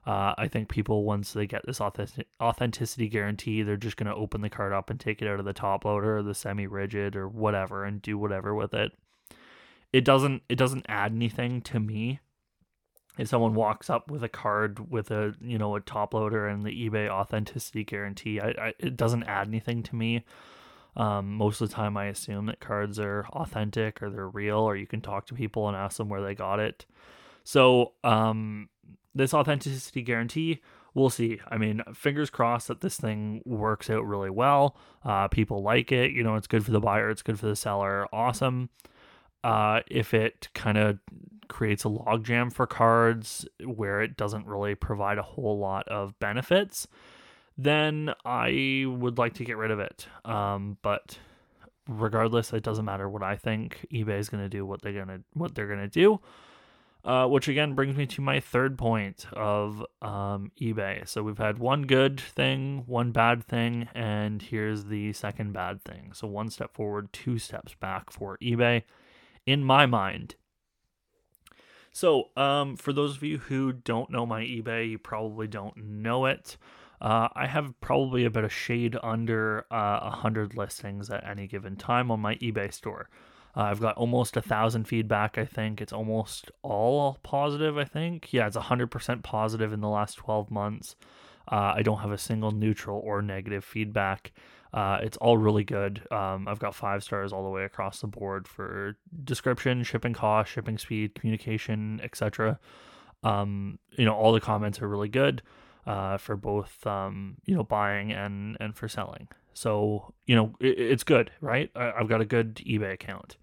Uh, 0.07 0.35
I 0.39 0.47
think 0.47 0.69
people 0.69 1.03
once 1.03 1.33
they 1.33 1.49
get 1.49 1.67
this 1.67 1.81
authentic- 1.81 2.29
authenticity 2.41 3.09
guarantee, 3.09 3.63
they're 3.63 3.77
just 3.77 3.97
going 3.97 4.07
to 4.07 4.15
open 4.15 4.41
the 4.41 4.49
card 4.49 4.73
up 4.73 4.89
and 4.89 5.01
take 5.01 5.21
it 5.21 5.27
out 5.27 5.41
of 5.41 5.45
the 5.45 5.53
top 5.53 5.85
loader 5.85 6.19
or 6.19 6.23
the 6.23 6.35
semi-rigid 6.35 7.17
or 7.17 7.29
whatever 7.29 7.85
and 7.85 8.01
do 8.01 8.17
whatever 8.17 8.55
with 8.55 8.73
it. 8.73 8.93
It 9.93 10.05
doesn't 10.05 10.43
it 10.49 10.57
doesn't 10.57 10.87
add 10.89 11.13
anything 11.13 11.61
to 11.63 11.81
me 11.81 12.21
if 13.19 13.29
someone 13.29 13.55
walks 13.55 13.89
up 13.89 14.11
with 14.11 14.23
a 14.23 14.29
card 14.29 14.91
with 14.91 15.11
a 15.11 15.35
you 15.41 15.59
know 15.59 15.75
a 15.77 15.81
top 15.81 16.15
loader 16.15 16.47
and 16.47 16.65
the 16.65 16.89
eBay 16.89 17.09
authenticity 17.09 17.85
guarantee, 17.85 18.41
I, 18.41 18.49
I 18.49 18.75
it 18.79 18.97
doesn't 18.97 19.25
add 19.25 19.49
anything 19.49 19.83
to 19.85 19.97
me. 19.97 20.25
Um, 20.97 21.35
most 21.35 21.61
of 21.61 21.69
the 21.69 21.75
time, 21.75 21.97
I 21.97 22.07
assume 22.07 22.47
that 22.47 22.61
cards 22.61 22.99
are 22.99 23.27
authentic 23.33 24.03
or 24.03 24.11
they're 24.11 24.29
real, 24.29 24.59
or 24.59 24.77
you 24.77 24.87
can 24.87 25.03
talk 25.03 25.27
to 25.27 25.35
people 25.35 25.69
and 25.69 25.77
ask 25.77 25.99
them 25.99 26.09
where 26.09 26.23
they 26.23 26.35
got 26.35 26.59
it. 26.59 26.87
So 27.45 27.93
um, 28.03 28.71
this 29.15 29.35
authenticity 29.35 30.03
guarantee, 30.03 30.63
we'll 30.95 31.11
see. 31.11 31.39
I 31.49 31.59
mean, 31.59 31.83
fingers 31.95 32.31
crossed 32.31 32.69
that 32.69 32.81
this 32.81 32.97
thing 32.97 33.43
works 33.45 33.91
out 33.91 34.07
really 34.07 34.31
well. 34.31 34.77
Uh, 35.05 35.29
people 35.29 35.63
like 35.63 35.93
it. 35.93 36.13
You 36.13 36.25
know, 36.25 36.37
it's 36.37 36.47
good 36.47 36.65
for 36.65 36.73
the 36.73 36.81
buyer. 36.81 37.11
It's 37.11 37.23
good 37.23 37.39
for 37.39 37.47
the 37.47 37.57
seller. 37.57 38.07
Awesome. 38.13 38.71
Uh, 39.47 39.81
if 39.87 40.13
it 40.13 40.49
kind 40.55 40.77
of 40.77 40.99
creates 41.47 41.85
a 41.85 41.89
logjam 41.89 42.53
for 42.53 42.67
cards 42.67 43.47
where 43.65 44.01
it 44.03 44.17
doesn't 44.17 44.45
really 44.45 44.75
provide 44.75 45.19
a 45.19 45.23
whole 45.23 45.61
lot 45.61 45.87
of 45.87 46.19
benefits, 46.19 46.89
then 47.57 48.13
I 48.25 48.87
would 48.89 49.19
like 49.19 49.35
to 49.35 49.45
get 49.45 49.57
rid 49.57 49.71
of 49.71 49.79
it. 49.79 50.09
Um, 50.25 50.79
but 50.83 51.19
regardless, 51.87 52.53
it 52.53 52.65
doesn't 52.65 52.85
matter 52.85 53.09
what 53.09 53.23
I 53.23 53.37
think. 53.37 53.87
eBay 53.93 54.19
is 54.19 54.29
going 54.29 54.43
to 54.43 54.49
do 54.49 54.67
what 54.67 54.83
they're 54.83 54.93
going 54.93 55.07
to 55.07 55.21
what 55.35 55.55
they're 55.55 55.69
going 55.69 55.79
to 55.79 55.89
do. 55.89 56.21
Uh, 57.05 57.29
which 57.29 57.47
again 57.47 57.75
brings 57.75 57.97
me 57.97 58.05
to 58.05 58.21
my 58.21 58.41
third 58.41 58.77
point 58.77 59.27
of 59.33 59.81
um, 60.03 60.51
eBay. 60.61 61.07
So 61.07 61.23
we've 61.23 61.39
had 61.39 61.61
one 61.61 61.83
good 61.83 62.19
thing, 62.19 62.83
one 62.87 63.13
bad 63.13 63.45
thing, 63.45 63.89
and 63.95 64.43
here's 64.43 64.87
the 64.87 65.13
second 65.13 65.53
bad 65.53 65.85
thing. 65.85 66.11
So 66.15 66.27
one 66.27 66.51
step 66.51 66.75
forward, 66.75 67.13
two 67.13 67.39
steps 67.39 67.77
back 67.79 68.11
for 68.11 68.37
eBay. 68.43 68.83
In 69.47 69.65
my 69.65 69.87
mind, 69.87 70.35
so, 71.97 72.29
um, 72.37 72.77
for 72.77 72.93
those 72.93 73.17
of 73.17 73.23
you 73.23 73.39
who 73.39 73.73
don't 73.73 74.11
know 74.11 74.27
my 74.27 74.43
eBay, 74.43 74.91
you 74.91 74.99
probably 74.99 75.47
don't 75.47 75.75
know 75.79 76.27
it. 76.27 76.59
Uh, 77.01 77.29
I 77.35 77.47
have 77.47 77.73
probably 77.81 78.27
about 78.27 78.45
a 78.45 78.51
shade 78.51 78.99
under 79.03 79.65
uh, 79.71 80.01
a 80.03 80.07
uh, 80.09 80.11
hundred 80.11 80.55
listings 80.59 81.09
at 81.09 81.27
any 81.27 81.47
given 81.47 81.75
time 81.75 82.11
on 82.11 82.21
my 82.21 82.35
eBay 82.35 82.71
store. 82.71 83.09
Uh, 83.57 83.63
I've 83.63 83.81
got 83.81 83.97
almost 83.97 84.37
a 84.37 84.43
thousand 84.43 84.85
feedback. 84.85 85.39
I 85.39 85.47
think 85.47 85.81
it's 85.81 85.95
almost 85.95 86.51
all 86.61 87.19
positive. 87.23 87.79
I 87.79 87.85
think 87.85 88.31
yeah, 88.31 88.47
it's 88.47 88.57
hundred 88.57 88.91
percent 88.91 89.23
positive 89.23 89.73
in 89.73 89.81
the 89.81 89.89
last 89.89 90.17
twelve 90.17 90.51
months. 90.51 90.97
Uh, 91.51 91.73
I 91.77 91.81
don't 91.81 92.01
have 92.01 92.13
a 92.13 92.19
single 92.19 92.51
neutral 92.51 93.01
or 93.03 93.23
negative 93.23 93.65
feedback. 93.65 94.33
Uh, 94.73 94.99
it's 95.03 95.17
all 95.19 95.39
really 95.39 95.65
good. 95.65 96.03
Um, 96.11 96.49
I've 96.49 96.59
got 96.59 96.75
five 96.75 97.03
stars 97.03 97.33
all 97.33 97.43
the 97.43 97.51
way 97.51 97.65
across 97.65 98.01
the 98.01 98.07
board 98.07 98.47
for 98.47 98.97
description, 99.25 99.83
shipping 99.83 100.13
cost, 100.13 100.51
shipping 100.51 100.79
speed, 100.79 101.15
communication, 101.15 102.01
etc. 102.03 102.59
Um, 103.23 103.79
you 103.97 104.05
know, 104.05 104.15
all 104.15 104.33
the 104.33 104.41
comments 104.41 104.83
are 104.83 104.89
really 104.89 105.09
good 105.09 105.43
uh, 105.87 106.19
for 106.19 106.37
both 106.37 106.87
um, 106.87 107.37
you 107.45 107.55
know 107.55 107.65
buying 107.65 108.13
and 108.13 108.57
and 108.61 108.77
for 108.77 108.89
selling. 108.89 109.29
So, 109.57 110.13
you 110.27 110.37
know, 110.37 110.55
it, 110.61 110.79
it's 110.79 111.03
good, 111.03 111.31
right? 111.41 111.71
I, 111.75 111.95
have 111.97 112.09
got 112.09 112.21
a 112.21 112.27
good 112.27 112.57
eBay 112.57 112.93
account. 112.93 113.39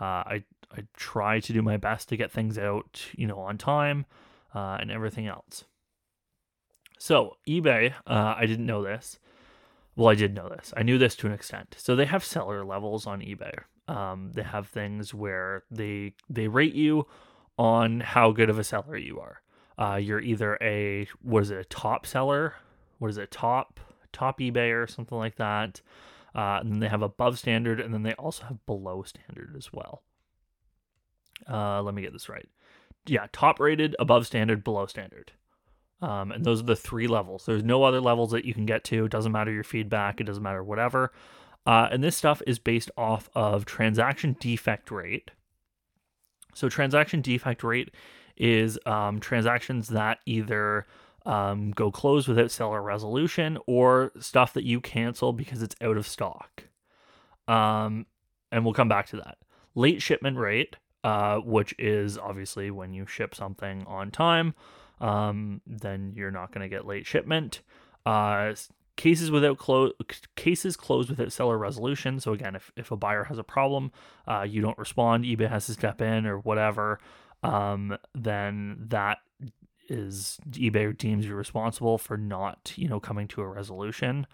Uh, 0.00 0.24
I, 0.24 0.44
I 0.72 0.84
try 0.96 1.40
to 1.40 1.52
do 1.52 1.60
my 1.60 1.76
best 1.76 2.08
to 2.08 2.16
get 2.16 2.32
things 2.32 2.56
out, 2.56 3.04
you 3.12 3.26
know, 3.26 3.38
on 3.38 3.58
time 3.58 4.06
uh, 4.54 4.78
and 4.80 4.90
everything 4.90 5.26
else. 5.26 5.64
So, 6.98 7.36
eBay, 7.46 7.92
uh, 8.06 8.34
I 8.34 8.46
didn't 8.46 8.64
know 8.64 8.82
this. 8.82 9.18
Well, 9.98 10.10
I 10.10 10.14
did 10.14 10.32
know 10.32 10.48
this. 10.48 10.72
I 10.76 10.84
knew 10.84 10.96
this 10.96 11.16
to 11.16 11.26
an 11.26 11.32
extent. 11.32 11.74
So 11.76 11.96
they 11.96 12.04
have 12.04 12.24
seller 12.24 12.64
levels 12.64 13.04
on 13.04 13.20
eBay. 13.20 13.58
Um, 13.88 14.30
they 14.32 14.44
have 14.44 14.68
things 14.68 15.12
where 15.12 15.64
they 15.72 16.14
they 16.30 16.46
rate 16.46 16.74
you 16.74 17.08
on 17.58 17.98
how 17.98 18.30
good 18.30 18.48
of 18.48 18.60
a 18.60 18.64
seller 18.64 18.96
you 18.96 19.18
are. 19.18 19.42
Uh, 19.76 19.96
you're 19.96 20.20
either 20.20 20.56
a 20.62 21.08
what 21.20 21.42
is 21.42 21.50
it 21.50 21.58
a 21.58 21.64
top 21.64 22.06
seller? 22.06 22.54
What 23.00 23.08
is 23.08 23.18
it 23.18 23.32
top 23.32 23.80
top 24.12 24.38
eBay 24.38 24.72
or 24.72 24.86
something 24.86 25.18
like 25.18 25.34
that? 25.34 25.80
Uh, 26.32 26.58
and 26.60 26.70
then 26.70 26.78
they 26.78 26.88
have 26.88 27.02
above 27.02 27.36
standard, 27.36 27.80
and 27.80 27.92
then 27.92 28.04
they 28.04 28.14
also 28.14 28.44
have 28.44 28.64
below 28.66 29.02
standard 29.02 29.56
as 29.56 29.72
well. 29.72 30.04
Uh, 31.50 31.82
let 31.82 31.92
me 31.92 32.02
get 32.02 32.12
this 32.12 32.28
right. 32.28 32.48
Yeah, 33.04 33.26
top 33.32 33.58
rated, 33.58 33.96
above 33.98 34.28
standard, 34.28 34.62
below 34.62 34.86
standard. 34.86 35.32
Um, 36.00 36.30
and 36.30 36.44
those 36.44 36.60
are 36.60 36.66
the 36.66 36.76
three 36.76 37.08
levels. 37.08 37.44
There's 37.44 37.64
no 37.64 37.82
other 37.82 38.00
levels 38.00 38.30
that 38.30 38.44
you 38.44 38.54
can 38.54 38.66
get 38.66 38.84
to. 38.84 39.06
It 39.06 39.10
doesn't 39.10 39.32
matter 39.32 39.50
your 39.50 39.64
feedback. 39.64 40.20
It 40.20 40.24
doesn't 40.24 40.42
matter 40.42 40.62
whatever. 40.62 41.12
Uh, 41.66 41.88
and 41.90 42.02
this 42.02 42.16
stuff 42.16 42.40
is 42.46 42.58
based 42.58 42.90
off 42.96 43.28
of 43.34 43.64
transaction 43.64 44.36
defect 44.40 44.90
rate. 44.90 45.32
So 46.54 46.68
transaction 46.68 47.20
defect 47.20 47.62
rate 47.62 47.92
is 48.36 48.78
um, 48.86 49.20
transactions 49.20 49.88
that 49.88 50.18
either 50.24 50.86
um, 51.26 51.72
go 51.72 51.90
closed 51.90 52.28
without 52.28 52.50
seller 52.50 52.80
resolution 52.80 53.58
or 53.66 54.12
stuff 54.18 54.54
that 54.54 54.64
you 54.64 54.80
cancel 54.80 55.32
because 55.32 55.62
it's 55.62 55.76
out 55.82 55.96
of 55.96 56.06
stock. 56.06 56.64
Um, 57.48 58.06
and 58.50 58.64
we'll 58.64 58.74
come 58.74 58.88
back 58.88 59.08
to 59.08 59.16
that. 59.16 59.38
Late 59.74 60.00
shipment 60.00 60.38
rate, 60.38 60.76
uh, 61.04 61.38
which 61.38 61.74
is 61.78 62.16
obviously 62.16 62.70
when 62.70 62.92
you 62.92 63.06
ship 63.06 63.34
something 63.34 63.84
on 63.86 64.10
time, 64.10 64.54
um, 65.00 65.60
then 65.66 66.12
you're 66.14 66.30
not 66.30 66.52
going 66.52 66.62
to 66.62 66.68
get 66.68 66.86
late 66.86 67.06
shipment. 67.06 67.60
Uh, 68.06 68.54
cases 68.96 69.30
without 69.30 69.58
close 69.58 69.92
cases 70.34 70.76
closed 70.76 71.08
without 71.08 71.32
seller 71.32 71.56
resolution. 71.56 72.20
So 72.20 72.32
again, 72.32 72.56
if, 72.56 72.72
if 72.76 72.90
a 72.90 72.96
buyer 72.96 73.24
has 73.24 73.38
a 73.38 73.44
problem, 73.44 73.92
uh, 74.26 74.42
you 74.42 74.60
don't 74.60 74.76
respond, 74.76 75.24
eBay 75.24 75.48
has 75.48 75.66
to 75.66 75.72
step 75.72 76.02
in 76.02 76.26
or 76.26 76.38
whatever, 76.38 76.98
um, 77.42 77.96
then 78.14 78.76
that 78.88 79.18
is 79.88 80.38
eBay 80.50 80.96
deems 80.96 81.24
you 81.24 81.34
responsible 81.34 81.96
for 81.96 82.18
not 82.18 82.74
you 82.76 82.88
know 82.88 83.00
coming 83.00 83.26
to 83.28 83.40
a 83.40 83.46
resolution. 83.46 84.26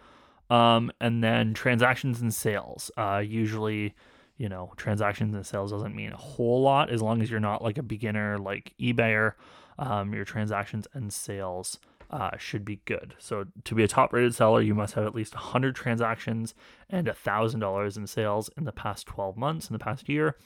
Um, 0.50 0.90
and 1.00 1.23
then 1.23 1.54
transactions 1.54 2.21
and 2.21 2.33
sales. 2.33 2.90
Uh, 2.97 3.23
usually, 3.25 3.94
you 4.37 4.49
know, 4.49 4.73
transactions 4.76 5.35
and 5.35 5.47
sales 5.47 5.71
doesn't 5.71 5.94
mean 5.94 6.12
a 6.12 6.16
whole 6.16 6.62
lot 6.62 6.90
as 6.90 7.00
long 7.00 7.23
as 7.23 7.30
you're 7.30 7.40
not 7.40 7.62
like 7.62 7.78
a 7.78 7.83
beginner 7.83 8.38
like 8.38 8.75
eBayer. 8.78 9.33
Um, 9.78 10.14
your 10.14 10.25
transactions 10.25 10.87
and 10.93 11.12
sales 11.12 11.78
uh, 12.11 12.37
should 12.38 12.64
be 12.64 12.81
good. 12.85 13.14
So 13.19 13.47
to 13.64 13.75
be 13.75 13.83
a 13.83 13.88
top 13.88 14.12
rated 14.12 14.35
seller, 14.35 14.61
you 14.61 14.75
must 14.75 14.95
have 14.95 15.04
at 15.04 15.14
least 15.14 15.35
100 15.35 15.75
transactions 15.75 16.54
and 16.88 17.07
$1,000 17.07 17.97
in 17.97 18.07
sales 18.07 18.50
in 18.57 18.64
the 18.64 18.73
past 18.73 19.07
12 19.07 19.37
months, 19.37 19.69
in 19.69 19.73
the 19.73 19.78
past 19.78 20.09
year. 20.09 20.37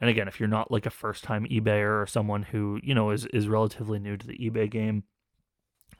And 0.00 0.10
again, 0.10 0.28
if 0.28 0.38
you're 0.38 0.48
not 0.48 0.70
like 0.70 0.86
a 0.86 0.90
first 0.90 1.24
time 1.24 1.46
eBayer 1.46 2.02
or 2.02 2.06
someone 2.06 2.42
who, 2.42 2.80
you 2.82 2.94
know, 2.94 3.10
is, 3.10 3.26
is 3.26 3.48
relatively 3.48 3.98
new 3.98 4.16
to 4.16 4.26
the 4.26 4.36
eBay 4.36 4.70
game, 4.70 5.04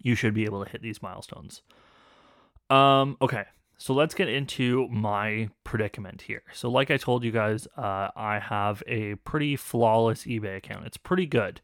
you 0.02 0.14
should 0.14 0.34
be 0.34 0.44
able 0.44 0.62
to 0.62 0.70
hit 0.70 0.82
these 0.82 1.00
milestones. 1.00 1.62
Um, 2.68 3.16
okay, 3.22 3.44
so 3.76 3.94
let's 3.94 4.14
get 4.14 4.28
into 4.28 4.88
my 4.88 5.48
predicament 5.64 6.22
here. 6.22 6.42
So, 6.52 6.70
like 6.70 6.90
I 6.90 6.96
told 6.96 7.24
you 7.24 7.30
guys, 7.30 7.66
uh, 7.76 8.08
I 8.16 8.38
have 8.38 8.82
a 8.86 9.16
pretty 9.16 9.56
flawless 9.56 10.24
eBay 10.24 10.56
account. 10.56 10.86
It's 10.86 10.96
pretty 10.96 11.26
good. 11.26 11.60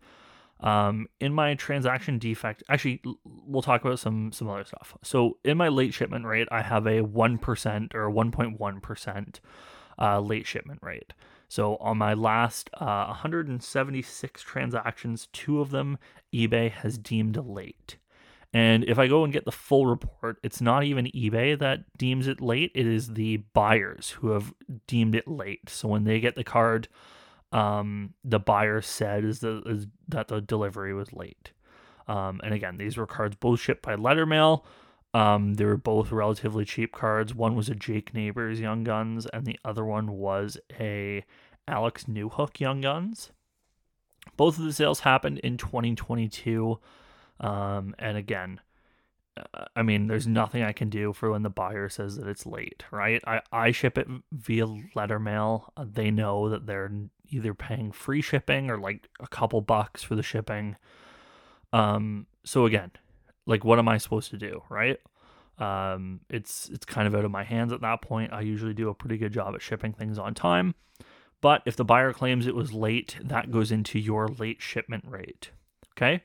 Um, 0.63 1.07
in 1.21 1.33
my 1.33 1.55
transaction 1.55 2.19
defect, 2.19 2.63
actually, 2.69 3.03
we'll 3.25 3.63
talk 3.63 3.85
about 3.85 3.99
some 3.99 4.33
some 4.33 4.49
other 4.49 4.65
stuff. 4.65 4.97
So 5.03 5.39
in 5.45 5.57
my 5.57 5.69
late 5.69 5.95
shipment 5.95 6.27
rate, 6.27 6.49
I 6.51 6.63
have 6.63 6.87
a 6.87 7.01
one 7.01 7.39
percent 7.39 7.95
or 7.95 8.11
one 8.11 8.31
point 8.31 8.61
one 8.61 8.81
percent 8.81 9.41
uh, 9.99 10.21
late 10.21 10.47
shipment 10.47 10.81
rate. 10.83 11.13
So 11.49 11.77
on 11.79 11.99
my 11.99 12.15
last 12.15 12.71
uh, 12.75 13.07
176 13.07 14.43
transactions, 14.43 15.29
two 15.33 15.61
of 15.61 15.71
them 15.71 15.99
eBay 16.33 16.71
has 16.71 16.97
deemed 16.97 17.37
late. 17.37 17.97
And 18.53 18.85
if 18.85 18.99
I 18.99 19.09
go 19.09 19.25
and 19.25 19.33
get 19.33 19.45
the 19.45 19.53
full 19.53 19.87
report, 19.87 20.39
it's 20.43 20.61
not 20.61 20.85
even 20.85 21.07
eBay 21.07 21.59
that 21.59 21.97
deems 21.97 22.29
it 22.29 22.41
late. 22.41 22.71
It 22.75 22.87
is 22.87 23.15
the 23.15 23.39
buyers 23.53 24.11
who 24.11 24.31
have 24.31 24.55
deemed 24.87 25.15
it 25.15 25.27
late. 25.27 25.69
So 25.69 25.89
when 25.89 26.05
they 26.05 26.21
get 26.21 26.37
the 26.37 26.45
card 26.45 26.89
um, 27.53 28.15
the 28.25 28.39
buyer 28.39 28.81
said 28.81 29.25
is, 29.25 29.41
the, 29.41 29.63
is 29.67 29.87
that 30.09 30.29
the 30.29 30.41
delivery 30.41 30.95
was 30.95 31.13
late. 31.13 31.53
Um, 32.07 32.41
and 32.43 32.55
again, 32.55 32.77
these 32.77 32.97
were 32.97 33.07
cards 33.07 33.37
both 33.37 33.61
shipped 33.61 33.83
by 33.83 33.95
letter 33.95 34.27
mail. 34.27 34.65
Um, 35.13 35.55
they 35.55 35.65
were 35.65 35.77
both 35.77 36.13
relatively 36.13 36.65
cheap 36.65 36.93
cards. 36.93 37.35
One 37.35 37.57
was 37.57 37.69
a 37.69 37.75
Jake 37.75 38.15
Neighbours 38.15 38.61
Young 38.61 38.85
Guns, 38.85 39.27
and 39.27 39.45
the 39.45 39.59
other 39.65 39.85
one 39.85 40.13
was 40.13 40.57
a 40.79 41.25
Alex 41.67 42.05
Newhook 42.05 42.61
Young 42.61 42.81
Guns. 42.81 43.31
Both 44.37 44.59
of 44.59 44.65
the 44.65 44.73
sales 44.73 45.01
happened 45.01 45.39
in 45.39 45.57
2022. 45.57 46.79
Um, 47.41 47.95
and 47.99 48.17
again, 48.17 48.61
uh, 49.37 49.65
I 49.75 49.83
mean, 49.83 50.07
there's 50.07 50.27
nothing 50.27 50.63
I 50.63 50.73
can 50.73 50.91
do 50.91 51.13
for 51.13 51.31
when 51.31 51.43
the 51.43 51.51
buyer 51.51 51.89
says 51.89 52.17
that 52.17 52.29
it's 52.29 52.47
late, 52.47 52.85
right? 52.91 53.23
I, 53.27 53.41
I 53.51 53.73
ship 53.73 53.99
it 53.99 54.07
via 54.33 54.67
letter 54.95 55.19
mail. 55.19 55.73
They 55.83 56.11
know 56.11 56.49
that 56.51 56.67
they're 56.67 56.93
either 57.31 57.55
paying 57.55 57.93
free 57.93 58.23
shipping 58.23 58.71
or 58.71 58.79
like 58.79 59.09
a 59.21 59.29
couple 59.29 59.61
bucks 59.61 60.03
for 60.03 60.15
the 60.15 60.23
shipping. 60.23 60.77
Um, 61.73 62.27
so 62.45 62.67
again, 62.67 62.93
like 63.47 63.65
what 63.65 63.79
am 63.79 63.89
I 63.89 63.99
supposed 63.99 64.31
to 64.31 64.39
do, 64.39 64.63
right? 64.69 64.99
Um, 65.59 66.21
it's 66.31 66.69
it's 66.71 66.87
kind 66.87 67.07
of 67.07 67.15
out 67.15 67.25
of 67.25 67.31
my 67.31 67.45
hands 67.45 67.73
at 67.73 67.83
that 67.83 68.03
point. 68.03 68.33
I 68.33 68.41
usually 68.41 68.75
do 68.75 68.89
a 68.89 68.95
pretty 68.95 69.19
good 69.19 69.33
job 69.33 69.55
at 69.55 69.63
shipping 69.63 69.93
things 69.93 70.19
on 70.19 70.35
time. 70.35 70.75
But 71.41 71.63
if 71.65 71.77
the 71.77 71.85
buyer 71.85 72.13
claims 72.13 72.47
it 72.47 72.55
was 72.55 72.73
late, 72.73 73.17
that 73.23 73.51
goes 73.51 73.73
into 73.73 73.99
your 73.99 74.29
late 74.29 74.61
shipment 74.61 75.05
rate. 75.07 75.51
Okay? 75.97 76.23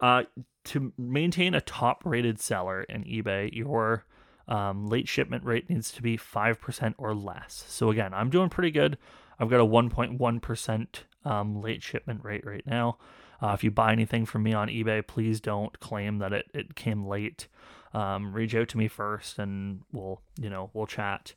Uh, 0.00 0.24
to 0.64 0.92
maintain 0.98 1.54
a 1.54 1.60
top 1.60 2.02
rated 2.04 2.40
seller 2.40 2.82
in 2.82 3.04
eBay, 3.04 3.52
your 3.52 4.04
um, 4.48 4.88
late 4.88 5.08
shipment 5.08 5.44
rate 5.44 5.70
needs 5.70 5.92
to 5.92 6.02
be 6.02 6.18
5% 6.18 6.94
or 6.98 7.14
less. 7.14 7.64
So, 7.68 7.90
again, 7.90 8.12
I'm 8.12 8.30
doing 8.30 8.48
pretty 8.48 8.70
good. 8.70 8.98
I've 9.38 9.50
got 9.50 9.60
a 9.60 9.66
1.1% 9.66 10.86
um, 11.24 11.60
late 11.60 11.82
shipment 11.82 12.24
rate 12.24 12.46
right 12.46 12.66
now. 12.66 12.98
Uh, 13.42 13.52
if 13.52 13.62
you 13.62 13.70
buy 13.70 13.92
anything 13.92 14.24
from 14.24 14.42
me 14.42 14.54
on 14.54 14.68
eBay, 14.68 15.06
please 15.06 15.40
don't 15.40 15.78
claim 15.80 16.18
that 16.18 16.32
it, 16.32 16.46
it 16.54 16.74
came 16.74 17.06
late. 17.06 17.48
Um, 17.92 18.32
reach 18.32 18.54
out 18.54 18.68
to 18.68 18.78
me 18.78 18.88
first 18.88 19.38
and 19.38 19.82
we'll, 19.92 20.20
you 20.40 20.50
know, 20.50 20.70
we'll 20.72 20.86
chat. 20.86 21.34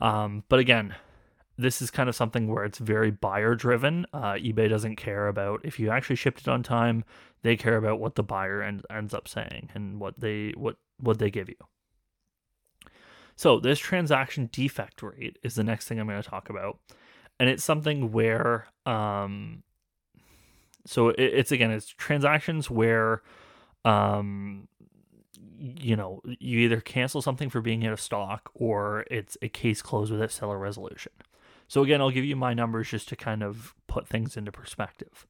Um, 0.00 0.44
but 0.48 0.58
again, 0.58 0.94
this 1.56 1.80
is 1.80 1.90
kind 1.90 2.08
of 2.08 2.16
something 2.16 2.48
where 2.48 2.64
it's 2.64 2.78
very 2.78 3.10
buyer 3.10 3.54
driven. 3.54 4.06
Uh, 4.12 4.32
eBay 4.32 4.68
doesn't 4.68 4.96
care 4.96 5.28
about 5.28 5.60
if 5.64 5.78
you 5.78 5.90
actually 5.90 6.16
shipped 6.16 6.40
it 6.40 6.48
on 6.48 6.62
time. 6.62 7.04
They 7.42 7.56
care 7.56 7.76
about 7.76 8.00
what 8.00 8.14
the 8.14 8.22
buyer 8.22 8.62
end, 8.62 8.84
ends 8.90 9.14
up 9.14 9.28
saying 9.28 9.70
and 9.74 10.00
what 10.00 10.18
they 10.18 10.52
what 10.56 10.76
what 10.98 11.18
they 11.18 11.30
give 11.30 11.48
you. 11.48 11.56
So 13.36 13.60
this 13.60 13.78
transaction 13.78 14.48
defect 14.52 15.02
rate 15.02 15.38
is 15.42 15.54
the 15.54 15.64
next 15.64 15.86
thing 15.86 16.00
I'm 16.00 16.08
going 16.08 16.22
to 16.22 16.28
talk 16.28 16.48
about 16.48 16.78
and 17.38 17.48
it's 17.48 17.64
something 17.64 18.12
where 18.12 18.66
um 18.86 19.62
so 20.86 21.08
it, 21.08 21.20
it's 21.20 21.52
again 21.52 21.70
it's 21.70 21.88
transactions 21.88 22.70
where 22.70 23.22
um 23.84 24.68
you 25.58 25.96
know 25.96 26.20
you 26.26 26.58
either 26.60 26.80
cancel 26.80 27.22
something 27.22 27.48
for 27.48 27.60
being 27.60 27.86
out 27.86 27.92
of 27.92 28.00
stock 28.00 28.50
or 28.54 29.04
it's 29.10 29.36
a 29.42 29.48
case 29.48 29.82
closed 29.82 30.12
without 30.12 30.30
seller 30.30 30.58
resolution. 30.58 31.12
So 31.68 31.82
again 31.82 32.00
i'll 32.00 32.10
give 32.10 32.24
you 32.24 32.36
my 32.36 32.54
numbers 32.54 32.90
just 32.90 33.08
to 33.08 33.16
kind 33.16 33.42
of 33.42 33.74
put 33.86 34.06
things 34.06 34.36
into 34.36 34.52
perspective. 34.52 35.26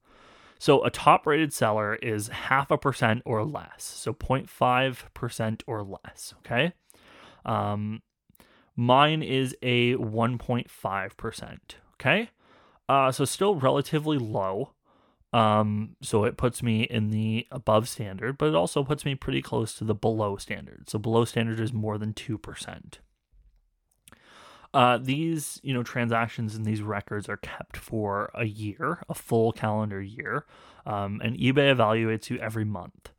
So 0.59 0.85
a 0.85 0.91
top 0.91 1.27
rated 1.27 1.53
seller 1.53 1.97
is 1.97 2.29
half 2.29 2.71
a 2.71 2.79
percent 2.79 3.23
or 3.25 3.45
less. 3.45 3.83
So 3.83 4.13
0.5% 4.15 5.63
or 5.67 5.83
less 5.83 6.35
okay? 6.39 6.73
Um 7.45 8.03
mine 8.77 9.23
is 9.23 9.57
a 9.63 9.95
1.5% 9.95 11.59
Okay. 11.95 12.31
Uh, 12.89 13.11
so 13.13 13.25
still 13.25 13.55
relatively 13.55 14.19
low. 14.19 14.71
Um, 15.33 15.97
so 16.01 16.25
it 16.25 16.37
puts 16.37 16.63
me 16.63 16.83
in 16.83 17.11
the 17.11 17.47
above 17.51 17.89
standard, 17.89 18.39
but 18.39 18.47
it 18.47 18.55
also 18.55 18.85
puts 18.85 19.05
me 19.05 19.17
pretty 19.17 19.43
close 19.43 19.75
to 19.75 19.85
the 19.85 19.95
below 19.95 20.37
standard. 20.37 20.89
So 20.89 20.99
below 20.99 21.25
standard 21.25 21.59
is 21.59 21.73
more 21.73 21.99
than 21.99 22.13
2%. 22.15 22.99
Uh, 24.73 24.99
these, 24.99 25.61
you 25.63 25.73
know, 25.73 25.83
transactions 25.83 26.55
and 26.55 26.65
these 26.65 26.83
records 26.83 27.29
are 27.29 27.37
kept 27.37 27.77
for 27.77 28.31
a 28.35 28.45
year, 28.45 29.03
a 29.09 29.15
full 29.15 29.53
calendar 29.53 30.03
year, 30.03 30.47
um, 30.87 31.21
and 31.23 31.37
eBay 31.37 31.75
evaluates 31.75 32.29
you 32.31 32.39
every 32.39 32.65
month. 32.65 33.11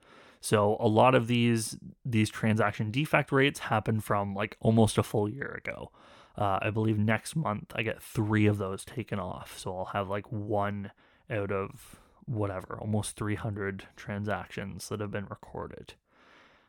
So 0.42 0.78
a 0.80 0.88
lot 0.88 1.16
of 1.16 1.28
these 1.28 1.78
these 2.06 2.30
transaction 2.30 2.92
defect 2.92 3.32
rates 3.32 3.60
happen 3.60 4.00
from 4.00 4.36
like 4.36 4.58
almost 4.60 4.98
a 4.98 5.04
full 5.04 5.28
year 5.28 5.60
ago. 5.66 5.92
Uh, 6.38 6.60
I 6.62 6.70
believe 6.70 6.98
next 6.98 7.36
month 7.36 7.72
I 7.76 7.84
get 7.84 8.02
three 8.02 8.46
of 8.46 8.58
those 8.58 8.84
taken 8.84 9.20
off. 9.20 9.58
So 9.58 9.78
I'll 9.78 9.86
have 9.86 10.10
like 10.10 10.32
one 10.32 10.92
out 11.30 11.52
of 11.52 12.00
whatever, 12.26 12.78
almost 12.80 13.16
300 13.16 13.86
transactions 13.96 14.90
that 14.90 15.00
have 15.00 15.12
been 15.12 15.28
recorded. 15.30 15.94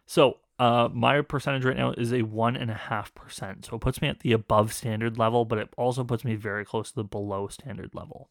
So 0.06 0.38
uh, 0.58 0.88
my 0.92 1.20
percentage 1.20 1.64
right 1.64 1.76
now 1.76 1.92
is 1.92 2.12
a 2.12 2.22
one 2.22 2.56
and 2.56 2.70
a 2.70 2.74
half 2.74 3.14
percent. 3.14 3.66
So 3.66 3.76
it 3.76 3.80
puts 3.80 4.00
me 4.00 4.08
at 4.08 4.20
the 4.20 4.32
above 4.32 4.72
standard 4.72 5.18
level, 5.18 5.44
but 5.44 5.58
it 5.58 5.68
also 5.76 6.04
puts 6.04 6.24
me 6.24 6.36
very 6.36 6.64
close 6.64 6.90
to 6.90 6.96
the 6.96 7.04
below 7.04 7.48
standard 7.48 7.94
level. 7.94 8.28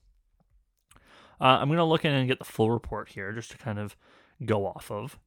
Uh, 1.39 1.59
I'm 1.59 1.67
going 1.67 1.77
to 1.77 1.83
look 1.83 2.05
in 2.05 2.13
and 2.13 2.29
get 2.29 2.39
the 2.39 2.45
full 2.45 2.71
report 2.71 3.09
here 3.09 3.33
just 3.33 3.51
to 3.51 3.57
kind 3.57 3.77
of 3.77 3.97
go 4.45 4.65
off 4.65 4.89
of. 4.89 5.19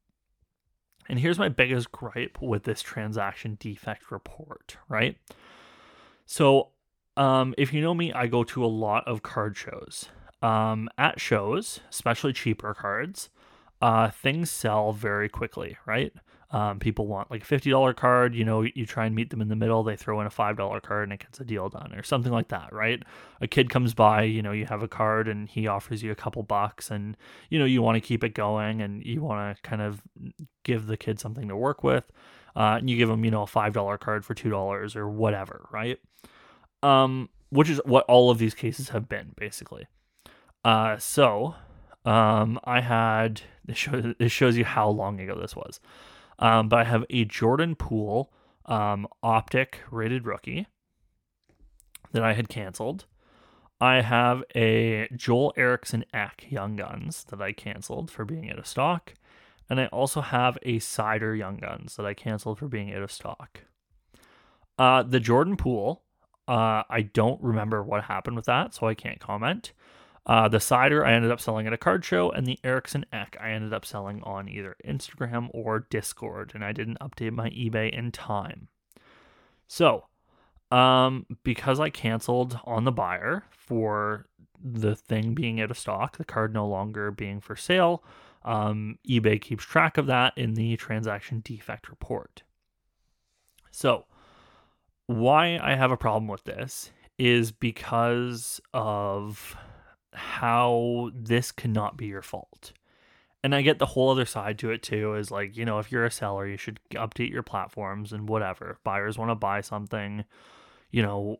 And 1.09 1.19
here's 1.19 1.39
my 1.39 1.49
biggest 1.49 1.93
gripe 1.93 2.39
with 2.41 2.65
this 2.65 2.83
transaction 2.83 3.57
defect 3.61 4.11
report, 4.11 4.77
right? 4.89 5.17
So, 6.31 6.69
um, 7.17 7.55
if 7.57 7.73
you 7.73 7.81
know 7.81 7.95
me, 7.95 8.13
I 8.13 8.27
go 8.27 8.45
to 8.45 8.63
a 8.63 8.67
lot 8.67 9.09
of 9.09 9.23
card 9.23 9.57
shows. 9.57 10.11
Um, 10.43 10.91
at 10.99 11.19
shows, 11.19 11.81
especially 11.89 12.35
cheaper 12.35 12.75
cards, 12.75 13.31
uh, 13.81 14.11
things 14.11 14.51
sell 14.51 14.93
very 14.93 15.31
quickly, 15.31 15.79
right? 15.87 16.13
Um, 16.51 16.81
people 16.81 17.07
want 17.07 17.31
like 17.31 17.43
a 17.43 17.47
$50 17.47 17.97
card, 17.97 18.35
you 18.35 18.45
know, 18.45 18.61
you 18.61 18.85
try 18.85 19.07
and 19.07 19.15
meet 19.15 19.31
them 19.31 19.41
in 19.41 19.49
the 19.49 19.57
middle, 19.57 19.83
they 19.83 19.97
throw 19.97 20.21
in 20.21 20.27
a 20.27 20.31
$5 20.31 20.83
card 20.83 21.05
and 21.05 21.15
it 21.15 21.21
gets 21.21 21.41
a 21.41 21.45
deal 21.45 21.71
done 21.71 21.95
or 21.95 22.03
something 22.03 22.33
like 22.33 22.49
that, 22.49 22.73
right? 22.75 23.03
A 23.41 23.49
kid 23.49 23.71
comes 23.71 23.95
by, 23.95 24.23
you 24.23 24.43
know, 24.43 24.53
you 24.53 24.67
have 24.67 24.83
a 24.83 24.89
card 24.89 25.29
and 25.29 25.49
he 25.49 25.67
offers 25.67 26.03
you 26.03 26.13
a 26.13 26.15
couple 26.15 26.43
bucks 26.43 26.91
and, 26.91 27.17
you 27.49 27.59
know, 27.59 27.65
you 27.65 27.81
want 27.81 27.97
to 27.97 28.07
keep 28.07 28.23
it 28.23 28.35
going 28.35 28.83
and 28.83 29.03
you 29.03 29.23
want 29.23 29.57
to 29.57 29.63
kind 29.63 29.81
of 29.81 30.03
give 30.63 30.87
the 30.87 30.99
kid 30.99 31.19
something 31.19 31.49
to 31.49 31.57
work 31.57 31.83
with. 31.83 32.05
Uh, 32.57 32.77
and 32.79 32.91
you 32.91 32.97
give 32.97 33.09
them, 33.09 33.25
you 33.25 33.31
know, 33.31 33.43
a 33.43 33.47
$5 33.47 34.01
card 34.01 34.25
for 34.25 34.35
$2 34.35 34.97
or 34.97 35.09
whatever, 35.09 35.69
right? 35.71 35.99
Um, 36.83 37.29
which 37.51 37.71
is 37.71 37.81
what 37.85 38.05
all 38.05 38.31
of 38.31 38.39
these 38.39 38.55
cases 38.55 38.91
have 38.91 39.09
been 39.09 39.33
basically. 39.37 39.87
Uh, 40.65 40.99
so, 40.99 41.55
um, 42.05 42.59
I 42.65 42.81
had, 42.81 43.43
this 43.65 43.79
shows, 43.79 44.15
this 44.19 44.33
shows 44.33 44.57
you 44.57 44.65
how 44.65 44.89
long 44.89 45.21
ago 45.21 45.39
this 45.39 45.55
was. 45.55 45.81
Um, 46.39 46.69
but 46.69 46.81
I 46.81 46.85
have 46.85 47.05
a 47.11 47.25
Jordan 47.25 47.75
Poole 47.75 48.33
um, 48.67 49.09
optic 49.23 49.81
rated 49.91 50.27
rookie 50.27 50.67
that 52.13 52.23
I 52.23 52.35
had 52.35 52.49
canceled. 52.49 53.07
I 53.81 54.01
have 54.01 54.43
a 54.55 55.09
Joel 55.15 55.53
Eriksson 55.57 56.05
Ek 56.13 56.47
Young 56.49 56.77
Guns 56.77 57.25
that 57.25 57.41
I 57.41 57.53
canceled 57.53 58.11
for 58.11 58.25
being 58.25 58.51
out 58.51 58.59
of 58.59 58.67
stock. 58.67 59.15
And 59.71 59.81
I 59.81 59.87
also 59.87 60.21
have 60.21 60.57
a 60.63 60.79
Seider 60.79 61.37
Young 61.37 61.57
Guns 61.57 61.97
that 61.97 62.07
I 62.07 62.15
canceled 62.15 62.59
for 62.59 62.69
being 62.69 62.93
out 62.95 63.03
of 63.03 63.13
stock. 63.13 63.61
Uh, 64.79 65.03
the 65.03 65.21
Jordan 65.21 65.57
Poole, 65.57 66.03
uh, 66.47 66.83
I 66.89 67.03
don't 67.03 67.43
remember 67.43 67.83
what 67.83 68.05
happened 68.05 68.37
with 68.37 68.47
that, 68.47 68.75
so 68.75 68.87
I 68.87 68.95
can't 68.95 69.21
comment. 69.21 69.73
Uh, 70.25 70.47
the 70.47 70.59
Seider 70.59 71.05
I 71.05 71.15
ended 71.15 71.31
up 71.31 71.41
selling 71.41 71.67
at 71.67 71.73
a 71.73 71.79
card 71.79 72.05
show, 72.05 72.31
and 72.31 72.47
the 72.47 72.59
Eriksson 72.63 73.05
Ek 73.13 73.37
I 73.41 73.51
ended 73.51 73.73
up 73.73 73.85
selling 73.85 74.23
on 74.23 74.49
either 74.49 74.77
Instagram 74.87 75.49
or 75.53 75.87
Discord, 75.91 76.53
and 76.55 76.65
I 76.65 76.73
didn't 76.73 76.99
update 77.01 77.33
my 77.33 77.49
eBay 77.51 77.91
in 77.91 78.13
time. 78.13 78.69
So, 79.67 80.05
um, 80.71 81.27
because 81.45 81.81
I 81.81 81.89
canceled 81.89 82.59
on 82.65 82.85
the 82.85 82.93
buyer 82.93 83.45
for 83.51 84.27
the 84.63 84.95
thing 84.95 85.35
being 85.35 85.61
out 85.61 85.71
of 85.71 85.79
stock, 85.79 86.19
the 86.19 86.25
card 86.25 86.53
no 86.53 86.67
longer 86.67 87.11
being 87.11 87.41
for 87.41 87.57
sale, 87.57 88.03
um, 88.49 88.99
eBay 89.07 89.39
keeps 89.39 89.63
track 89.63 89.99
of 89.99 90.07
that 90.07 90.33
in 90.37 90.55
the 90.55 90.77
transaction 90.79 91.41
defect 91.45 91.91
report. 91.91 92.43
So, 93.71 94.07
why 95.07 95.59
I 95.63 95.75
have 95.75 95.93
a 95.93 95.99
problem 95.99 96.29
with 96.29 96.45
this 96.45 96.91
is 97.19 97.53
because 97.53 98.59
of 98.73 99.55
how 100.15 101.11
this 101.15 101.53
cannot 101.53 101.99
be 101.99 102.07
your 102.07 102.23
fault. 102.23 102.73
And 103.45 103.55
I 103.55 103.61
get 103.61 103.79
the 103.79 103.87
whole 103.87 104.11
other 104.11 104.25
side 104.25 104.59
to 104.61 104.71
it 104.71 104.83
too 104.83 105.15
is 105.15 105.31
like, 105.31 105.57
you 105.57 105.67
know, 105.67 105.79
if 105.79 105.93
you're 105.93 106.07
a 106.07 106.11
seller, 106.11 106.47
you 106.47 106.57
should 106.57 106.81
update 106.93 107.31
your 107.31 107.43
platforms 107.43 108.13
and 108.13 108.29
whatever. 108.29 108.79
Buyers 108.83 109.19
want 109.19 109.31
to 109.31 109.35
buy 109.35 109.61
something, 109.61 110.25
you 110.91 111.03
know, 111.03 111.39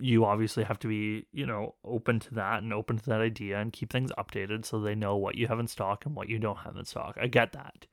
you 0.00 0.24
obviously 0.24 0.64
have 0.64 0.78
to 0.80 0.88
be, 0.88 1.26
you 1.32 1.46
know, 1.46 1.74
open 1.84 2.18
to 2.20 2.34
that 2.34 2.62
and 2.62 2.72
open 2.72 2.98
to 2.98 3.06
that 3.06 3.20
idea 3.20 3.58
and 3.58 3.72
keep 3.72 3.92
things 3.92 4.10
updated 4.18 4.64
so 4.64 4.80
they 4.80 4.94
know 4.94 5.16
what 5.16 5.36
you 5.36 5.46
have 5.46 5.60
in 5.60 5.68
stock 5.68 6.04
and 6.04 6.16
what 6.16 6.28
you 6.28 6.38
don't 6.38 6.58
have 6.58 6.76
in 6.76 6.84
stock. 6.84 7.16
I 7.20 7.28
get 7.28 7.52
that. 7.52 7.86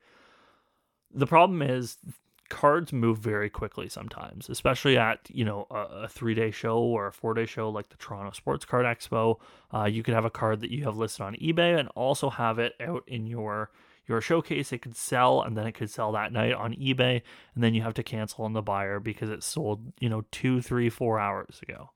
The 1.14 1.26
problem 1.26 1.62
is 1.62 1.98
cards 2.48 2.92
move 2.92 3.18
very 3.18 3.50
quickly 3.50 3.88
sometimes, 3.88 4.48
especially 4.48 4.96
at 4.96 5.20
you 5.32 5.44
know 5.44 5.66
a, 5.70 6.04
a 6.04 6.08
three 6.08 6.34
day 6.34 6.50
show 6.50 6.78
or 6.78 7.06
a 7.06 7.12
four 7.12 7.34
day 7.34 7.46
show 7.46 7.70
like 7.70 7.88
the 7.88 7.96
Toronto 7.96 8.32
Sports 8.32 8.64
Card 8.64 8.84
Expo. 8.84 9.38
Uh, 9.72 9.84
you 9.84 10.02
could 10.02 10.14
have 10.14 10.24
a 10.24 10.30
card 10.30 10.60
that 10.60 10.70
you 10.70 10.84
have 10.84 10.96
listed 10.96 11.22
on 11.22 11.34
eBay 11.36 11.78
and 11.78 11.88
also 11.94 12.30
have 12.30 12.58
it 12.58 12.74
out 12.80 13.04
in 13.06 13.26
your 13.26 13.70
your 14.06 14.20
showcase. 14.20 14.72
It 14.72 14.82
could 14.82 14.96
sell 14.96 15.42
and 15.42 15.56
then 15.56 15.66
it 15.66 15.72
could 15.72 15.90
sell 15.90 16.12
that 16.12 16.32
night 16.32 16.52
on 16.52 16.74
eBay, 16.74 17.22
and 17.54 17.64
then 17.64 17.74
you 17.74 17.82
have 17.82 17.94
to 17.94 18.02
cancel 18.02 18.44
on 18.44 18.52
the 18.52 18.62
buyer 18.62 19.00
because 19.00 19.30
it 19.30 19.42
sold 19.42 19.92
you 20.00 20.08
know 20.08 20.22
two, 20.30 20.60
three, 20.62 20.88
four 20.88 21.18
hours 21.18 21.60
ago. 21.62 21.90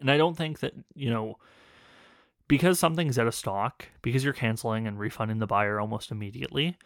And 0.00 0.10
I 0.10 0.16
don't 0.16 0.36
think 0.36 0.60
that 0.60 0.74
you 0.94 1.10
know 1.10 1.36
because 2.48 2.78
something's 2.78 3.18
out 3.18 3.26
of 3.26 3.34
stock 3.34 3.86
because 4.02 4.24
you're 4.24 4.32
canceling 4.32 4.86
and 4.86 4.98
refunding 4.98 5.38
the 5.38 5.46
buyer 5.46 5.80
almost 5.80 6.10
immediately 6.10 6.76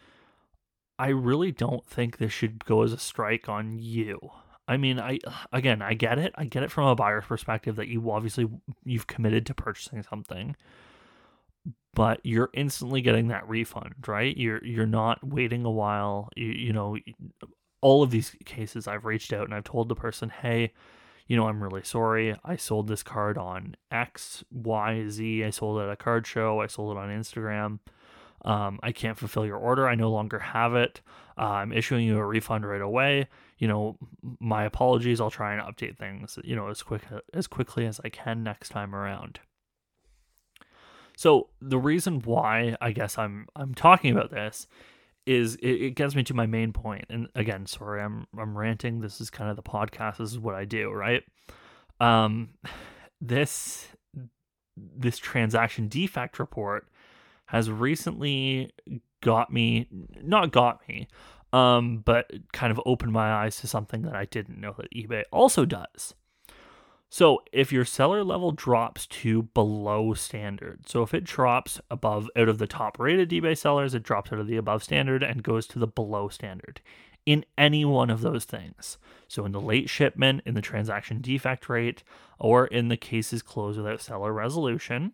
I 0.97 1.09
really 1.09 1.51
don't 1.51 1.85
think 1.85 2.17
this 2.17 2.31
should 2.31 2.63
go 2.65 2.83
as 2.83 2.93
a 2.93 2.97
strike 2.97 3.49
on 3.49 3.77
you. 3.79 4.19
I 4.67 4.77
mean, 4.77 4.99
I 4.99 5.19
again, 5.51 5.81
I 5.81 5.93
get 5.93 6.17
it. 6.17 6.33
I 6.35 6.45
get 6.45 6.63
it 6.63 6.71
from 6.71 6.87
a 6.87 6.95
buyer's 6.95 7.25
perspective 7.25 7.75
that 7.75 7.87
you 7.87 8.09
obviously 8.09 8.49
you've 8.83 9.07
committed 9.07 9.45
to 9.47 9.53
purchasing 9.53 10.01
something, 10.03 10.55
but 11.93 12.19
you're 12.23 12.49
instantly 12.53 13.01
getting 13.01 13.29
that 13.29 13.47
refund, 13.47 13.95
right? 14.07 14.35
You're 14.35 14.63
you're 14.63 14.85
not 14.85 15.23
waiting 15.23 15.65
a 15.65 15.71
while. 15.71 16.29
You, 16.35 16.47
you 16.47 16.73
know, 16.73 16.97
all 17.81 18.03
of 18.03 18.11
these 18.11 18.35
cases 18.45 18.87
I've 18.87 19.05
reached 19.05 19.33
out 19.33 19.45
and 19.45 19.53
I've 19.53 19.63
told 19.63 19.89
the 19.89 19.95
person, 19.95 20.29
"Hey, 20.29 20.73
you 21.27 21.35
know, 21.37 21.47
I'm 21.47 21.63
really 21.63 21.83
sorry. 21.83 22.35
I 22.43 22.57
sold 22.57 22.87
this 22.87 23.03
card 23.03 23.37
on 23.37 23.75
X, 23.91 24.43
Y, 24.51 25.05
Z. 25.09 25.43
I 25.43 25.49
sold 25.49 25.79
it 25.79 25.85
at 25.85 25.89
a 25.89 25.95
card 25.95 26.27
show. 26.27 26.61
I 26.61 26.67
sold 26.67 26.95
it 26.95 26.99
on 26.99 27.09
Instagram." 27.09 27.79
Um, 28.43 28.79
I 28.83 28.91
can't 28.91 29.17
fulfill 29.17 29.45
your 29.45 29.57
order. 29.57 29.87
I 29.87 29.95
no 29.95 30.11
longer 30.11 30.37
have 30.37 30.75
it. 30.75 31.01
Uh, 31.37 31.45
I'm 31.45 31.73
issuing 31.73 32.05
you 32.05 32.17
a 32.19 32.25
refund 32.25 32.65
right 32.65 32.81
away. 32.81 33.27
You 33.57 33.67
know, 33.67 33.97
my 34.39 34.65
apologies. 34.65 35.19
I'll 35.19 35.31
try 35.31 35.53
and 35.55 35.61
update 35.63 35.97
things, 35.97 36.37
you 36.43 36.55
know, 36.55 36.67
as 36.67 36.83
quick 36.83 37.03
as 37.33 37.47
quickly 37.47 37.85
as 37.87 37.99
I 38.03 38.09
can 38.09 38.43
next 38.43 38.69
time 38.69 38.93
around. 38.93 39.39
So 41.17 41.49
the 41.61 41.77
reason 41.77 42.21
why 42.21 42.75
I 42.81 42.91
guess 42.91 43.17
I'm 43.17 43.47
I'm 43.55 43.73
talking 43.73 44.11
about 44.11 44.31
this 44.31 44.67
is 45.25 45.55
it, 45.55 45.67
it 45.67 45.95
gets 45.95 46.15
me 46.15 46.23
to 46.23 46.33
my 46.33 46.45
main 46.45 46.71
point. 46.71 47.05
And 47.09 47.27
again, 47.35 47.65
sorry, 47.65 48.01
I'm 48.01 48.27
I'm 48.37 48.57
ranting. 48.57 49.01
This 49.01 49.21
is 49.21 49.29
kind 49.29 49.49
of 49.49 49.55
the 49.55 49.63
podcast. 49.63 50.17
This 50.17 50.31
is 50.31 50.39
what 50.39 50.55
I 50.55 50.65
do, 50.65 50.91
right? 50.91 51.23
Um, 51.99 52.49
this 53.21 53.87
this 54.75 55.17
transaction 55.17 55.87
defect 55.87 56.39
report 56.39 56.87
has 57.47 57.69
recently 57.69 58.73
got 59.21 59.51
me, 59.51 59.87
not 60.21 60.51
got 60.51 60.87
me, 60.87 61.07
um, 61.53 62.01
but 62.05 62.31
kind 62.51 62.71
of 62.71 62.81
opened 62.85 63.13
my 63.13 63.31
eyes 63.31 63.57
to 63.57 63.67
something 63.67 64.01
that 64.01 64.15
I 64.15 64.25
didn't 64.25 64.59
know 64.59 64.75
that 64.77 64.91
eBay 64.93 65.23
also 65.31 65.65
does. 65.65 66.13
So 67.09 67.43
if 67.53 67.71
your 67.71 67.85
seller 67.85 68.23
level 68.23 68.51
drops 68.51 69.07
to 69.07 69.43
below 69.43 70.13
standard, 70.13 70.89
so 70.89 71.01
if 71.03 71.13
it 71.13 71.23
drops 71.23 71.79
above 71.89 72.29
out 72.35 72.49
of 72.49 72.57
the 72.57 72.67
top 72.67 72.99
rated 72.99 73.29
eBay 73.29 73.57
sellers, 73.57 73.93
it 73.93 74.03
drops 74.03 74.33
out 74.33 74.39
of 74.39 74.47
the 74.47 74.57
above 74.57 74.83
standard 74.83 75.23
and 75.23 75.43
goes 75.43 75.65
to 75.67 75.79
the 75.79 75.87
below 75.87 76.27
standard 76.27 76.81
in 77.25 77.45
any 77.57 77.85
one 77.85 78.09
of 78.09 78.21
those 78.21 78.45
things. 78.45 78.97
So 79.27 79.45
in 79.45 79.51
the 79.51 79.61
late 79.61 79.89
shipment, 79.89 80.41
in 80.45 80.55
the 80.55 80.61
transaction 80.61 81.21
defect 81.21 81.69
rate, 81.69 82.03
or 82.37 82.67
in 82.67 82.89
the 82.89 82.97
cases 82.97 83.41
closed 83.41 83.77
without 83.77 84.01
seller 84.01 84.33
resolution, 84.33 85.13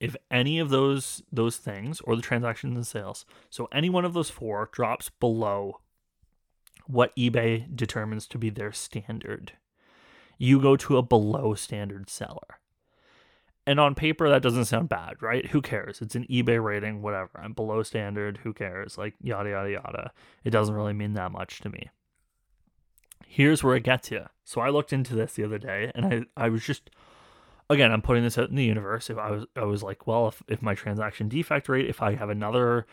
if 0.00 0.16
any 0.30 0.58
of 0.58 0.70
those 0.70 1.22
those 1.30 1.58
things 1.58 2.00
or 2.00 2.16
the 2.16 2.22
transactions 2.22 2.74
and 2.74 2.86
sales 2.86 3.26
so 3.50 3.68
any 3.70 3.90
one 3.90 4.04
of 4.04 4.14
those 4.14 4.30
four 4.30 4.70
drops 4.72 5.10
below 5.20 5.80
what 6.86 7.14
ebay 7.16 7.64
determines 7.76 8.26
to 8.26 8.38
be 8.38 8.48
their 8.50 8.72
standard 8.72 9.52
you 10.40 10.58
go 10.58 10.74
to 10.74 10.96
a 10.96 11.02
below 11.02 11.54
standard 11.54 12.08
seller. 12.08 12.58
And 13.66 13.78
on 13.78 13.94
paper 13.94 14.30
that 14.30 14.42
doesn't 14.42 14.64
sound 14.64 14.88
bad 14.88 15.16
right? 15.20 15.46
Who 15.46 15.60
cares? 15.60 16.00
It's 16.00 16.14
an 16.14 16.26
ebay 16.30 16.60
rating 16.62 17.02
whatever. 17.02 17.38
I'm 17.40 17.52
below 17.52 17.82
standard. 17.82 18.38
Who 18.42 18.54
cares? 18.54 18.96
Like 18.96 19.14
yada 19.20 19.50
yada 19.50 19.70
yada. 19.70 20.12
It 20.42 20.50
doesn't 20.50 20.74
really 20.74 20.94
mean 20.94 21.12
that 21.12 21.30
much 21.30 21.60
to 21.60 21.68
me. 21.68 21.90
Here's 23.26 23.62
where 23.62 23.76
it 23.76 23.84
gets 23.84 24.10
you. 24.10 24.24
So 24.44 24.62
i 24.62 24.70
looked 24.70 24.92
into 24.94 25.14
this 25.14 25.34
the 25.34 25.44
other 25.44 25.58
day 25.58 25.92
and 25.94 26.06
i, 26.06 26.44
I 26.44 26.48
was 26.48 26.64
just 26.64 26.90
again, 27.68 27.92
I'm 27.92 28.02
putting 28.02 28.24
this 28.24 28.38
out 28.38 28.48
in 28.48 28.56
the 28.56 28.64
universe. 28.64 29.10
If 29.10 29.18
I 29.18 29.30
was, 29.30 29.44
I 29.54 29.64
was 29.64 29.82
like, 29.82 30.06
well, 30.06 30.28
if, 30.28 30.42
if 30.48 30.62
my 30.62 30.74
transaction 30.74 31.28
defect 31.28 31.68
rate, 31.68 31.88
if 31.88 32.02
I 32.02 32.14
have 32.14 32.30
another 32.30 32.86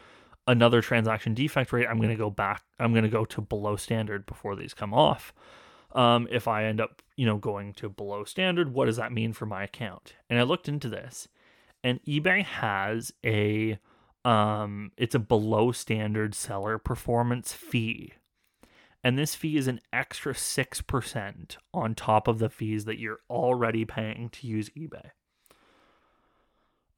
another 0.46 0.82
transaction 0.82 1.34
defect 1.34 1.72
rate, 1.72 1.88
I'm 1.90 1.98
going 1.98 2.10
to 2.10 2.16
go 2.16 2.30
back, 2.30 2.64
I'm 2.78 2.92
going 2.92 3.04
to 3.04 3.10
go 3.10 3.26
to 3.26 3.42
below 3.42 3.78
standard 3.78 4.26
before 4.26 4.56
these 4.56 4.74
come 4.74 4.94
off. 4.94 5.34
Um, 5.94 6.28
if 6.30 6.48
I 6.48 6.66
end 6.66 6.82
up, 6.82 7.02
you 7.16 7.26
know, 7.26 7.38
going 7.38 7.74
to 7.76 7.90
below 7.90 8.24
standard, 8.24 8.74
what 8.74 8.86
does 8.86 8.98
that 8.98 9.12
mean 9.12 9.34
for 9.34 9.46
my 9.46 9.64
account? 9.64 10.14
And 10.30 10.40
I 10.40 10.44
looked 10.44 10.68
into 10.68 10.90
this, 10.90 11.28
and 11.84 12.04
eBay 12.04 12.44
has 12.44 13.12
a, 13.26 13.80
um, 14.26 14.92
it's 14.98 15.16
a 15.16 15.20
below 15.20 15.72
standard 15.72 16.36
seller 16.36 16.78
performance 16.78 17.54
fee. 17.54 18.14
And 19.04 19.18
this 19.18 19.36
fee 19.36 19.58
is 19.58 19.68
an 19.68 19.80
extra 19.94 20.34
6% 20.34 21.58
on 21.74 21.96
top 21.96 22.28
of 22.28 22.40
the 22.40 22.50
fees 22.50 22.86
that 22.86 23.00
you're 23.00 23.20
already 23.30 23.86
paying 23.86 24.30
to 24.30 24.48
use 24.48 24.70
eBay. 24.72 25.12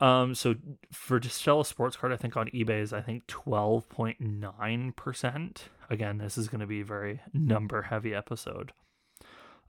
Um, 0.02 0.34
so 0.34 0.56
for 0.92 1.20
to 1.20 1.30
sell 1.30 1.60
a 1.60 1.66
sports 1.66 1.98
card, 1.98 2.14
I 2.14 2.18
think 2.18 2.38
on 2.38 2.48
eBay 2.48 2.82
is 2.82 2.94
I 2.94 3.02
think 3.02 3.28
twelve 3.28 3.90
point 3.90 4.22
nine 4.22 4.94
percent. 4.94 5.66
Again, 5.90 6.20
this 6.20 6.38
is 6.38 6.48
going 6.48 6.62
to 6.62 6.68
be 6.68 6.82
a 6.82 6.86
very 6.86 7.22
number 7.34 7.82
heavy 7.84 8.14
episode. 8.14 8.72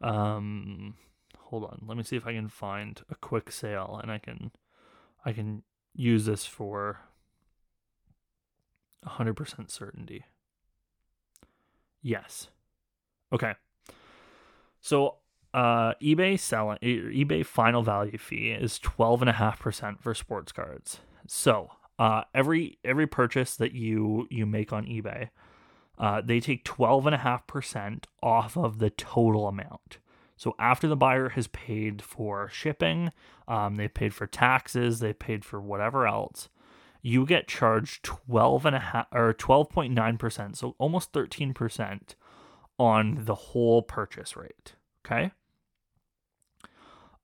Um, 0.00 0.94
hold 1.36 1.64
on, 1.64 1.82
let 1.86 1.96
me 1.96 2.04
see 2.04 2.16
if 2.16 2.26
I 2.26 2.32
can 2.32 2.48
find 2.48 3.00
a 3.10 3.14
quick 3.16 3.50
sale, 3.50 3.98
and 4.02 4.12
I 4.12 4.18
can, 4.18 4.52
I 5.24 5.32
can 5.32 5.62
use 5.94 6.26
this 6.26 6.46
for 6.46 7.00
hundred 9.04 9.34
percent 9.34 9.70
certainty. 9.70 10.24
Yes. 12.02 12.48
Okay. 13.32 13.54
So 14.80 15.16
uh, 15.52 15.94
eBay 16.00 16.38
selling 16.38 16.78
eBay 16.78 17.44
final 17.44 17.82
value 17.82 18.18
fee 18.18 18.50
is 18.50 18.78
twelve 18.78 19.20
and 19.22 19.28
a 19.28 19.34
half 19.34 19.58
percent 19.58 20.02
for 20.02 20.14
sports 20.14 20.52
cards. 20.52 21.00
So 21.26 21.70
uh, 21.98 22.22
every 22.34 22.78
every 22.84 23.06
purchase 23.06 23.56
that 23.56 23.72
you 23.72 24.28
you 24.30 24.46
make 24.46 24.72
on 24.72 24.86
eBay, 24.86 25.30
uh, 25.98 26.22
they 26.24 26.40
take 26.40 26.64
twelve 26.64 27.06
and 27.06 27.14
a 27.14 27.18
half 27.18 27.46
percent 27.46 28.06
off 28.22 28.56
of 28.56 28.78
the 28.78 28.90
total 28.90 29.48
amount. 29.48 29.98
So 30.36 30.54
after 30.58 30.88
the 30.88 30.96
buyer 30.96 31.30
has 31.30 31.48
paid 31.48 32.00
for 32.00 32.48
shipping, 32.48 33.10
um, 33.46 33.76
they 33.76 33.88
paid 33.88 34.14
for 34.14 34.26
taxes, 34.26 35.00
they 35.00 35.12
paid 35.12 35.44
for 35.44 35.60
whatever 35.60 36.06
else, 36.06 36.48
you 37.02 37.26
get 37.26 37.48
charged 37.48 38.04
twelve 38.04 38.64
and 38.64 38.76
a 38.76 38.80
half 38.80 39.06
or 39.12 39.32
twelve 39.32 39.68
point 39.68 39.92
nine 39.92 40.16
percent, 40.16 40.56
so 40.56 40.76
almost 40.78 41.12
thirteen 41.12 41.52
percent 41.54 42.14
on 42.78 43.24
the 43.24 43.34
whole 43.34 43.82
purchase 43.82 44.36
rate. 44.36 44.74
Okay 45.04 45.32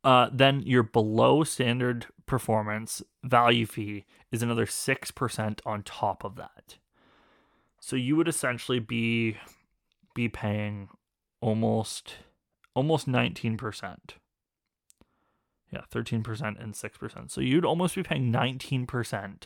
uh, 0.07 0.31
then 0.33 0.62
your 0.64 0.85
below 0.85 1.42
standard 1.42 2.07
performance 2.27 3.03
value 3.25 3.66
fee 3.66 4.05
is 4.31 4.40
another 4.40 4.64
6% 4.64 5.61
on 5.66 5.83
top 5.83 6.25
of 6.25 6.37
that. 6.37 6.79
So 7.81 7.97
you 7.97 8.14
would 8.14 8.29
essentially 8.29 8.79
be 8.79 9.37
be 10.14 10.29
paying 10.29 10.88
almost 11.40 12.14
almost 12.75 13.09
19%. 13.09 13.97
Yeah, 15.73 15.81
13% 15.92 16.62
and 16.62 16.75
6%. 16.75 17.31
So 17.31 17.40
you'd 17.40 17.64
almost 17.64 17.97
be 17.97 18.05
paying 18.05 18.33
19% 18.33 19.42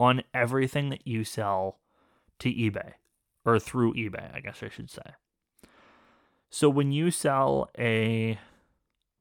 on 0.00 0.22
everything 0.32 0.88
that 0.88 1.06
you 1.06 1.24
sell 1.24 1.78
to 2.38 2.48
eBay 2.48 2.94
or 3.44 3.58
through 3.58 3.92
eBay, 3.94 4.34
I 4.34 4.40
guess 4.40 4.62
I 4.62 4.70
should 4.70 4.90
say. 4.90 5.12
So 6.48 6.70
when 6.70 6.90
you 6.90 7.10
sell 7.10 7.70
a 7.78 8.38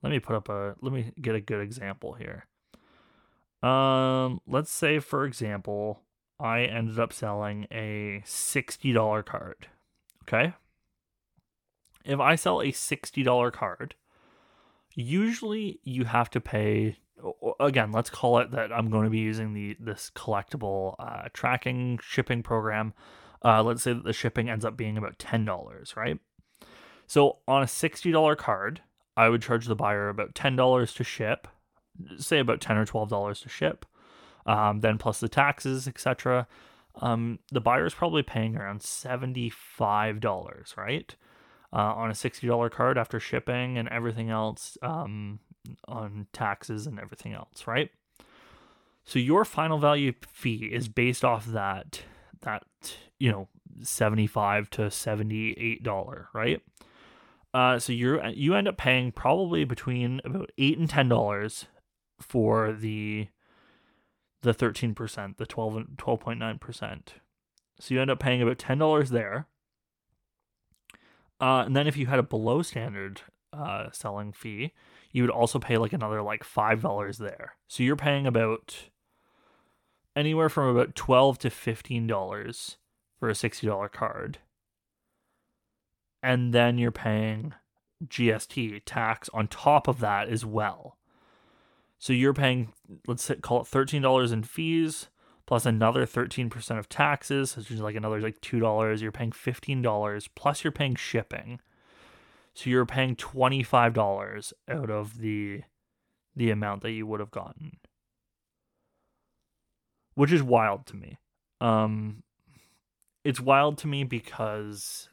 let 0.03 0.11
me 0.11 0.19
put 0.19 0.35
up 0.35 0.49
a 0.49 0.75
let 0.81 0.93
me 0.93 1.11
get 1.19 1.33
a 1.33 1.41
good 1.41 1.61
example 1.61 2.13
here. 2.13 2.45
Um, 3.67 4.41
let's 4.45 4.71
say 4.71 4.99
for 4.99 5.25
example, 5.25 6.01
I 6.39 6.61
ended 6.61 6.99
up 6.99 7.13
selling 7.13 7.65
a 7.71 8.21
$60 8.25 9.25
card. 9.25 9.67
Okay? 10.23 10.53
If 12.03 12.19
I 12.19 12.35
sell 12.35 12.59
a 12.59 12.71
$60 12.71 13.53
card, 13.53 13.95
usually 14.93 15.79
you 15.83 16.03
have 16.03 16.29
to 16.31 16.41
pay 16.41 16.97
again, 17.59 17.91
let's 17.91 18.09
call 18.09 18.39
it 18.39 18.51
that 18.51 18.73
I'm 18.73 18.89
going 18.89 19.05
to 19.05 19.09
be 19.09 19.19
using 19.19 19.53
the 19.53 19.77
this 19.79 20.11
collectible 20.15 20.95
uh, 20.99 21.29
tracking 21.33 21.99
shipping 22.01 22.43
program. 22.43 22.93
Uh, 23.43 23.63
let's 23.63 23.83
say 23.83 23.93
that 23.93 24.03
the 24.03 24.13
shipping 24.13 24.49
ends 24.49 24.65
up 24.65 24.77
being 24.77 24.97
about 24.97 25.19
$10, 25.19 25.95
right? 25.95 26.19
So 27.07 27.39
on 27.47 27.61
a 27.61 27.65
$60 27.65 28.37
card, 28.37 28.81
I 29.15 29.29
would 29.29 29.41
charge 29.41 29.65
the 29.65 29.75
buyer 29.75 30.09
about 30.09 30.35
ten 30.35 30.55
dollars 30.55 30.93
to 30.95 31.03
ship, 31.03 31.47
say 32.17 32.39
about 32.39 32.61
ten 32.61 32.77
or 32.77 32.85
twelve 32.85 33.09
dollars 33.09 33.41
to 33.41 33.49
ship, 33.49 33.85
um, 34.45 34.81
then 34.81 34.97
plus 34.97 35.19
the 35.19 35.29
taxes, 35.29 35.87
etc. 35.87 36.47
Um, 37.01 37.39
the 37.51 37.61
buyer 37.61 37.85
is 37.85 37.93
probably 37.93 38.23
paying 38.23 38.55
around 38.55 38.81
seventy 38.81 39.49
five 39.49 40.19
dollars, 40.19 40.73
right, 40.77 41.15
uh, 41.71 41.93
on 41.93 42.11
a 42.11 42.15
sixty 42.15 42.47
dollar 42.47 42.69
card 42.69 42.97
after 42.97 43.19
shipping 43.19 43.77
and 43.77 43.87
everything 43.89 44.29
else, 44.29 44.77
um, 44.81 45.39
on 45.87 46.27
taxes 46.33 46.87
and 46.87 46.99
everything 46.99 47.33
else, 47.33 47.67
right? 47.67 47.89
So 49.05 49.19
your 49.19 49.43
final 49.45 49.77
value 49.77 50.13
fee 50.27 50.69
is 50.71 50.87
based 50.87 51.25
off 51.25 51.45
that 51.47 52.01
that 52.41 52.63
you 53.19 53.31
know 53.31 53.47
seventy 53.81 54.27
five 54.27 54.69
to 54.71 54.89
seventy 54.89 55.53
eight 55.53 55.83
dollar, 55.83 56.29
right? 56.33 56.61
Uh, 57.53 57.77
so 57.77 57.93
you 57.93 58.19
you 58.33 58.55
end 58.55 58.67
up 58.67 58.77
paying 58.77 59.11
probably 59.11 59.63
between 59.63 60.21
about 60.25 60.51
eight 60.57 60.77
and 60.77 60.89
ten 60.89 61.07
dollars 61.07 61.67
for 62.19 62.71
the 62.73 63.27
the 64.41 64.53
thirteen 64.53 64.95
percent, 64.95 65.37
the 65.37 65.45
12.9 65.45 66.59
percent. 66.59 67.15
So 67.79 67.93
you 67.93 68.01
end 68.01 68.11
up 68.11 68.19
paying 68.19 68.41
about 68.41 68.57
ten 68.57 68.79
dollars 68.79 69.11
there. 69.11 69.47
Uh, 71.39 71.63
and 71.65 71.75
then 71.75 71.87
if 71.87 71.97
you 71.97 72.07
had 72.07 72.19
a 72.19 72.23
below 72.23 72.61
standard 72.61 73.21
uh, 73.51 73.89
selling 73.91 74.31
fee, 74.31 74.71
you 75.11 75.21
would 75.21 75.29
also 75.29 75.59
pay 75.59 75.77
like 75.77 75.93
another 75.93 76.21
like 76.21 76.43
five 76.43 76.81
dollars 76.81 77.19
there. 77.19 77.55
So 77.67 77.83
you're 77.83 77.95
paying 77.95 78.25
about 78.25 78.89
anywhere 80.15 80.49
from 80.49 80.69
about 80.69 80.95
twelve 80.95 81.37
to 81.39 81.51
fifteen 81.51 82.07
dollars 82.07 82.77
for 83.19 83.29
a 83.29 83.35
sixty 83.35 83.67
dollar 83.67 83.89
card 83.89 84.39
and 86.23 86.53
then 86.53 86.77
you're 86.77 86.91
paying 86.91 87.53
GST 88.03 88.81
tax 88.85 89.29
on 89.33 89.47
top 89.47 89.87
of 89.87 89.99
that 89.99 90.29
as 90.29 90.45
well. 90.45 90.97
So 91.99 92.13
you're 92.13 92.33
paying, 92.33 92.73
let's 93.07 93.23
say, 93.23 93.35
call 93.35 93.61
it 93.61 93.67
thirteen 93.67 94.01
dollars 94.01 94.31
in 94.31 94.43
fees 94.43 95.09
plus 95.45 95.65
another 95.65 96.05
thirteen 96.05 96.49
percent 96.49 96.79
of 96.79 96.89
taxes, 96.89 97.55
which 97.55 97.69
is 97.69 97.81
like 97.81 97.95
another 97.95 98.19
like 98.19 98.41
two 98.41 98.59
dollars. 98.59 99.01
You're 99.01 99.11
paying 99.11 99.31
fifteen 99.31 99.81
dollars 99.81 100.27
plus 100.33 100.63
you're 100.63 100.71
paying 100.71 100.95
shipping. 100.95 101.59
So 102.53 102.69
you're 102.69 102.85
paying 102.85 103.15
twenty 103.15 103.63
five 103.63 103.93
dollars 103.93 104.53
out 104.67 104.89
of 104.89 105.19
the 105.19 105.63
the 106.35 106.49
amount 106.49 106.81
that 106.81 106.91
you 106.91 107.05
would 107.05 107.19
have 107.19 107.31
gotten, 107.31 107.77
which 110.15 110.31
is 110.31 110.41
wild 110.41 110.85
to 110.87 110.95
me. 110.95 111.19
Um, 111.61 112.23
it's 113.23 113.39
wild 113.39 113.77
to 113.79 113.87
me 113.87 114.03
because 114.03 115.09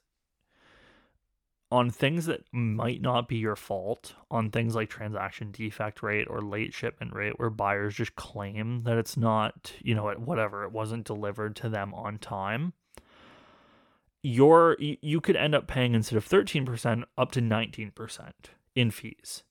on 1.70 1.90
things 1.90 2.26
that 2.26 2.44
mm. 2.52 2.74
might 2.74 3.00
not 3.00 3.28
be 3.28 3.37
your 3.37 3.56
fault, 3.56 4.14
on 4.30 4.50
things 4.50 4.74
like 4.74 4.90
transaction 4.90 5.50
defect 5.52 6.02
rate 6.02 6.26
or 6.28 6.40
late 6.40 6.74
shipment 6.74 7.14
rate, 7.14 7.38
where 7.38 7.50
buyers 7.50 7.94
just 7.94 8.16
claim 8.16 8.83
that 8.83 8.98
it's 8.98 9.16
not, 9.16 9.72
you 9.83 9.94
know, 9.94 10.11
whatever, 10.12 10.64
it 10.64 10.72
wasn't 10.72 11.06
delivered 11.06 11.54
to 11.56 11.68
them 11.68 11.94
on 11.94 12.18
time, 12.18 12.72
your 14.22 14.76
you 14.80 15.20
could 15.20 15.37
end 15.37 15.54
up 15.54 15.66
paying 15.66 15.94
instead 15.94 16.16
of 16.16 16.28
13% 16.28 17.04
up 17.16 17.33
to 17.33 17.40
19% 17.40 18.30
in 18.74 18.90
fees 18.90 19.44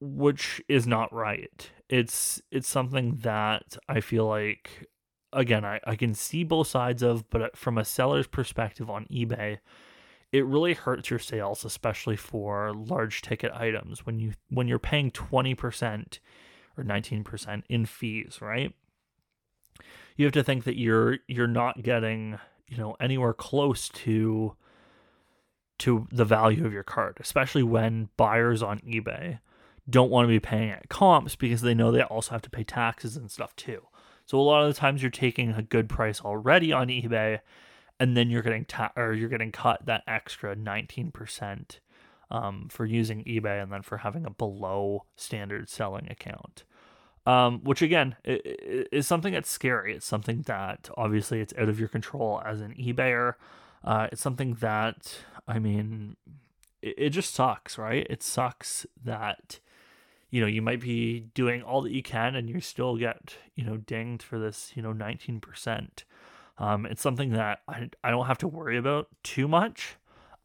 which 0.00 0.62
is 0.66 0.86
not 0.86 1.12
right. 1.12 1.70
It's 1.88 2.40
it's 2.50 2.68
something 2.68 3.16
that 3.22 3.76
i 3.88 4.00
feel 4.00 4.26
like 4.26 4.88
again 5.32 5.64
i, 5.64 5.80
I 5.84 5.96
can 5.96 6.14
see 6.14 6.44
both 6.44 6.68
sides 6.68 7.02
of 7.02 7.28
but 7.30 7.56
from 7.56 7.78
a 7.78 7.84
seller's 7.84 8.28
perspective 8.28 8.88
on 8.88 9.06
ebay 9.06 9.58
it 10.32 10.46
really 10.46 10.74
hurts 10.74 11.10
your 11.10 11.18
sales 11.18 11.64
especially 11.64 12.16
for 12.16 12.72
large 12.72 13.22
ticket 13.22 13.52
items 13.52 14.06
when 14.06 14.18
you 14.18 14.32
when 14.48 14.68
you're 14.68 14.78
paying 14.78 15.10
20% 15.10 16.18
or 16.76 16.84
19% 16.84 17.62
in 17.68 17.86
fees 17.86 18.38
right? 18.40 18.74
You 20.16 20.24
have 20.26 20.34
to 20.34 20.44
think 20.44 20.64
that 20.64 20.78
you're 20.78 21.18
you're 21.28 21.46
not 21.46 21.82
getting 21.82 22.38
you 22.68 22.76
know 22.76 22.96
anywhere 23.00 23.34
close 23.34 23.88
to 23.88 24.54
to 25.78 26.06
the 26.12 26.26
value 26.26 26.66
of 26.66 26.72
your 26.72 26.82
card 26.82 27.16
especially 27.20 27.62
when 27.62 28.10
buyers 28.16 28.62
on 28.62 28.80
ebay 28.80 29.38
don't 29.90 30.10
want 30.10 30.24
to 30.24 30.28
be 30.28 30.40
paying 30.40 30.70
at 30.70 30.88
comps 30.88 31.36
because 31.36 31.62
they 31.62 31.74
know 31.74 31.90
they 31.90 32.02
also 32.02 32.32
have 32.32 32.42
to 32.42 32.50
pay 32.50 32.64
taxes 32.64 33.16
and 33.16 33.30
stuff 33.30 33.54
too. 33.56 33.86
So 34.26 34.38
a 34.38 34.42
lot 34.42 34.62
of 34.62 34.72
the 34.72 34.78
times 34.78 35.02
you're 35.02 35.10
taking 35.10 35.50
a 35.52 35.62
good 35.62 35.88
price 35.88 36.20
already 36.20 36.72
on 36.72 36.88
ebay 36.88 37.40
and 38.00 38.16
then 38.16 38.30
you're 38.30 38.42
getting 38.42 38.64
ta- 38.64 38.92
or 38.96 39.12
you're 39.12 39.28
getting 39.28 39.52
cut 39.52 39.86
that 39.86 40.02
extra 40.08 40.56
19% 40.56 41.78
um, 42.30 42.68
for 42.70 42.86
using 42.86 43.22
eBay 43.24 43.62
and 43.62 43.70
then 43.72 43.82
for 43.82 43.98
having 43.98 44.24
a 44.26 44.30
below 44.30 45.04
standard 45.16 45.68
selling 45.68 46.08
account. 46.10 46.64
um, 47.26 47.60
which 47.64 47.82
again 47.82 48.16
is 48.24 49.06
something 49.06 49.32
that's 49.34 49.50
scary. 49.50 49.94
It's 49.94 50.06
something 50.06 50.42
that 50.46 50.88
obviously 50.96 51.40
it's 51.40 51.52
out 51.58 51.68
of 51.68 51.78
your 51.78 51.88
control 51.88 52.40
as 52.44 52.60
an 52.62 52.74
eBayer. 52.74 53.34
Uh, 53.84 54.08
it's 54.10 54.22
something 54.22 54.54
that 54.60 55.18
I 55.46 55.58
mean, 55.58 56.16
it, 56.82 56.94
it 56.98 57.10
just 57.10 57.34
sucks, 57.34 57.76
right? 57.78 58.06
It 58.08 58.22
sucks 58.22 58.86
that 59.04 59.60
you 60.30 60.40
know 60.40 60.46
you 60.46 60.62
might 60.62 60.80
be 60.80 61.20
doing 61.34 61.62
all 61.62 61.82
that 61.82 61.92
you 61.92 62.02
can 62.02 62.34
and 62.36 62.48
you 62.48 62.60
still 62.60 62.96
get 62.96 63.34
you 63.54 63.64
know 63.64 63.76
dinged 63.76 64.22
for 64.22 64.38
this 64.38 64.72
you 64.74 64.82
know 64.82 64.92
19%. 64.94 66.04
Um, 66.60 66.86
it's 66.86 67.02
something 67.02 67.30
that 67.32 67.62
I, 67.66 67.88
I 68.04 68.10
don't 68.10 68.26
have 68.26 68.38
to 68.38 68.48
worry 68.48 68.76
about 68.76 69.08
too 69.24 69.48
much. 69.48 69.96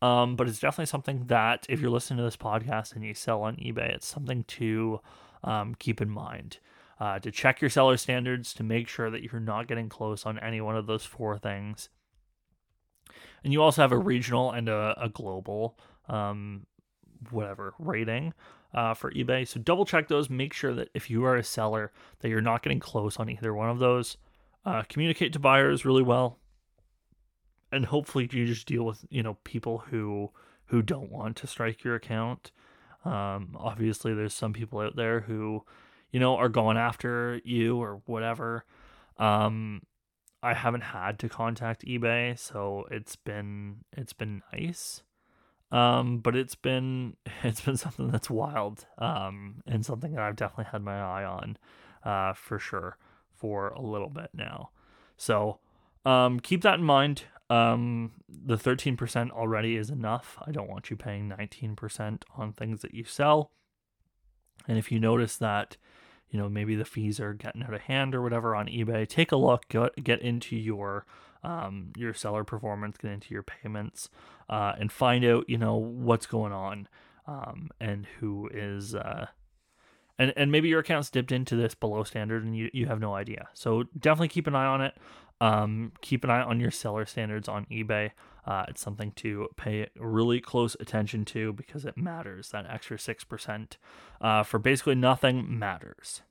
Um, 0.02 0.36
but 0.36 0.48
it's 0.48 0.60
definitely 0.60 0.88
something 0.88 1.26
that 1.28 1.66
if 1.70 1.80
you're 1.80 1.90
listening 1.90 2.18
to 2.18 2.24
this 2.24 2.38
podcast 2.38 2.96
and 2.96 3.04
you 3.04 3.14
sell 3.14 3.42
on 3.44 3.56
eBay, 3.58 3.94
it's 3.94 4.08
something 4.08 4.44
to 4.44 5.00
um, 5.44 5.76
keep 5.76 6.02
in 6.02 6.10
mind. 6.10 6.58
Uh, 7.00 7.20
to 7.20 7.30
check 7.30 7.60
your 7.60 7.70
seller 7.70 7.98
standards 7.98 8.54
to 8.54 8.64
make 8.64 8.88
sure 8.88 9.10
that 9.10 9.22
you're 9.22 9.42
not 9.42 9.68
getting 9.68 9.90
close 9.90 10.26
on 10.26 10.40
any 10.40 10.62
one 10.62 10.78
of 10.78 10.88
those 10.88 11.04
four 11.04 11.38
things. 11.38 11.90
And 13.44 13.52
you 13.52 13.62
also 13.62 13.82
have 13.82 13.92
a 13.92 13.98
regional 13.98 14.52
and 14.52 14.70
a, 14.70 14.96
a 14.98 15.10
global, 15.10 15.78
um, 16.08 16.66
whatever 17.32 17.74
rating 17.80 18.34
uh, 18.74 18.94
for 18.94 19.12
eBay. 19.12 19.48
So 19.48 19.60
double 19.60 19.86
check 19.86 20.08
those. 20.08 20.30
Make 20.30 20.54
sure 20.54 20.74
that 20.74 20.90
if 20.94 21.10
you 21.10 21.26
are 21.26 21.36
a 21.36 21.44
seller, 21.44 21.92
that 22.20 22.30
you're 22.30 22.42
not 22.42 22.64
getting 22.64 22.80
close 22.80 23.18
on 23.18 23.30
either 23.30 23.54
one 23.54 23.70
of 23.70 23.80
those. 23.80 24.18
Uh, 24.66 24.82
communicate 24.90 25.32
to 25.32 25.40
buyers 25.40 25.86
really 25.86 26.02
well, 26.02 26.40
and 27.72 27.86
hopefully 27.86 28.28
you 28.32 28.48
just 28.48 28.66
deal 28.66 28.84
with 28.84 29.06
you 29.10 29.22
know 29.22 29.38
people 29.44 29.84
who 29.90 30.32
who 30.66 30.82
don't 30.82 31.12
want 31.12 31.36
to 31.38 31.48
strike 31.48 31.84
your 31.84 31.96
account. 31.96 32.52
Um, 33.04 33.56
obviously, 33.56 34.14
there's 34.14 34.34
some 34.34 34.54
people 34.54 34.80
out 34.80 34.96
there 34.96 35.22
who, 35.22 35.64
you 36.12 36.20
know, 36.20 36.36
are 36.36 36.50
going 36.50 36.78
after 36.78 37.40
you 37.44 37.78
or 37.78 38.02
whatever. 38.06 38.66
Um, 39.18 39.84
I 40.42 40.56
haven't 40.56 40.82
had 40.82 41.20
to 41.20 41.30
contact 41.30 41.86
eBay, 41.86 42.38
so 42.38 42.86
it's 42.90 43.16
been 43.16 43.84
it's 43.94 44.14
been 44.14 44.42
nice. 44.52 45.04
Um, 45.72 46.20
but 46.20 46.36
it's 46.36 46.56
been 46.56 47.18
it's 47.44 47.62
been 47.62 47.78
something 47.78 48.10
that's 48.10 48.32
wild. 48.32 48.88
Um, 48.98 49.62
and 49.68 49.86
something 49.86 50.14
that 50.14 50.24
I've 50.24 50.36
definitely 50.36 50.72
had 50.72 50.82
my 50.82 51.00
eye 51.00 51.24
on, 51.24 51.58
uh, 52.04 52.34
for 52.34 52.58
sure 52.58 52.98
for 53.36 53.70
a 53.70 53.82
little 53.82 54.10
bit 54.10 54.30
now. 54.34 54.70
So, 55.18 55.60
um, 56.06 56.40
keep 56.40 56.62
that 56.62 56.80
in 56.80 56.86
mind. 56.86 57.24
Um 57.50 58.14
the 58.28 58.58
13% 58.58 59.32
already 59.32 59.76
is 59.76 59.90
enough. 59.90 60.38
I 60.46 60.52
don't 60.52 60.70
want 60.70 60.90
you 60.90 60.96
paying 60.96 61.30
19% 61.30 62.24
on 62.36 62.54
things 62.54 62.82
that 62.82 62.94
you 62.94 63.04
sell. 63.04 63.52
And 64.68 64.78
if 64.78 64.92
you 64.92 65.00
notice 65.00 65.38
that 65.38 65.78
you 66.30 66.40
know 66.40 66.50
maybe 66.50 66.76
the 66.76 66.86
fees 66.86 67.20
are 67.20 67.34
getting 67.34 67.64
out 67.64 67.74
of 67.74 67.82
hand 67.82 68.14
or 68.14 68.22
whatever 68.22 68.56
on 68.56 68.68
ebay 68.68 69.08
take 69.08 69.32
a 69.32 69.38
look 69.38 69.68
get, 69.70 70.04
get 70.04 70.22
into 70.22 70.56
your 70.56 71.06
um, 71.44 71.94
your 71.96 72.14
seller 72.14 72.44
performance 72.44 72.98
get 72.98 73.12
into 73.12 73.34
your 73.34 73.44
payments 73.44 74.10
uh, 74.50 74.74
and 74.80 74.92
find 74.92 75.24
out 75.24 75.46
you 75.48 75.58
know 75.58 75.76
what's 75.76 76.26
going 76.26 76.52
on 76.52 76.88
um, 77.28 77.70
and 77.80 78.08
who 78.20 78.50
is 78.54 78.96
uh, 78.96 79.28
and 80.18 80.34
and 80.36 80.52
maybe 80.52 80.68
your 80.68 80.80
account's 80.80 81.10
dipped 81.10 81.32
into 81.32 81.56
this 81.56 81.76
below 81.76 82.04
standard 82.04 82.44
and 82.44 82.56
you, 82.56 82.70
you 82.74 82.86
have 82.86 83.00
no 83.00 83.14
idea 83.14 83.48
so 83.54 83.84
definitely 84.00 84.28
keep 84.28 84.48
an 84.48 84.56
eye 84.56 84.66
on 84.66 84.82
it 84.82 84.96
um, 85.42 85.92
keep 86.02 86.24
an 86.24 86.30
eye 86.30 86.42
on 86.42 86.60
your 86.60 86.72
seller 86.72 87.06
standards 87.06 87.48
on 87.48 87.66
eBay. 87.66 88.12
Uh, 88.46 88.66
it's 88.68 88.82
something 88.82 89.12
to 89.14 89.48
pay 89.58 89.88
really 89.98 90.40
close 90.40 90.76
attention 90.80 91.26
to 91.26 91.54
because 91.54 91.86
it 91.86 91.98
matters. 91.98 92.50
That 92.50 92.66
extra 92.70 92.98
6% 92.98 93.74
uh, 94.22 94.44
for 94.44 94.60
basically 94.60 94.96
nothing 94.96 95.58
matters. 95.58 96.22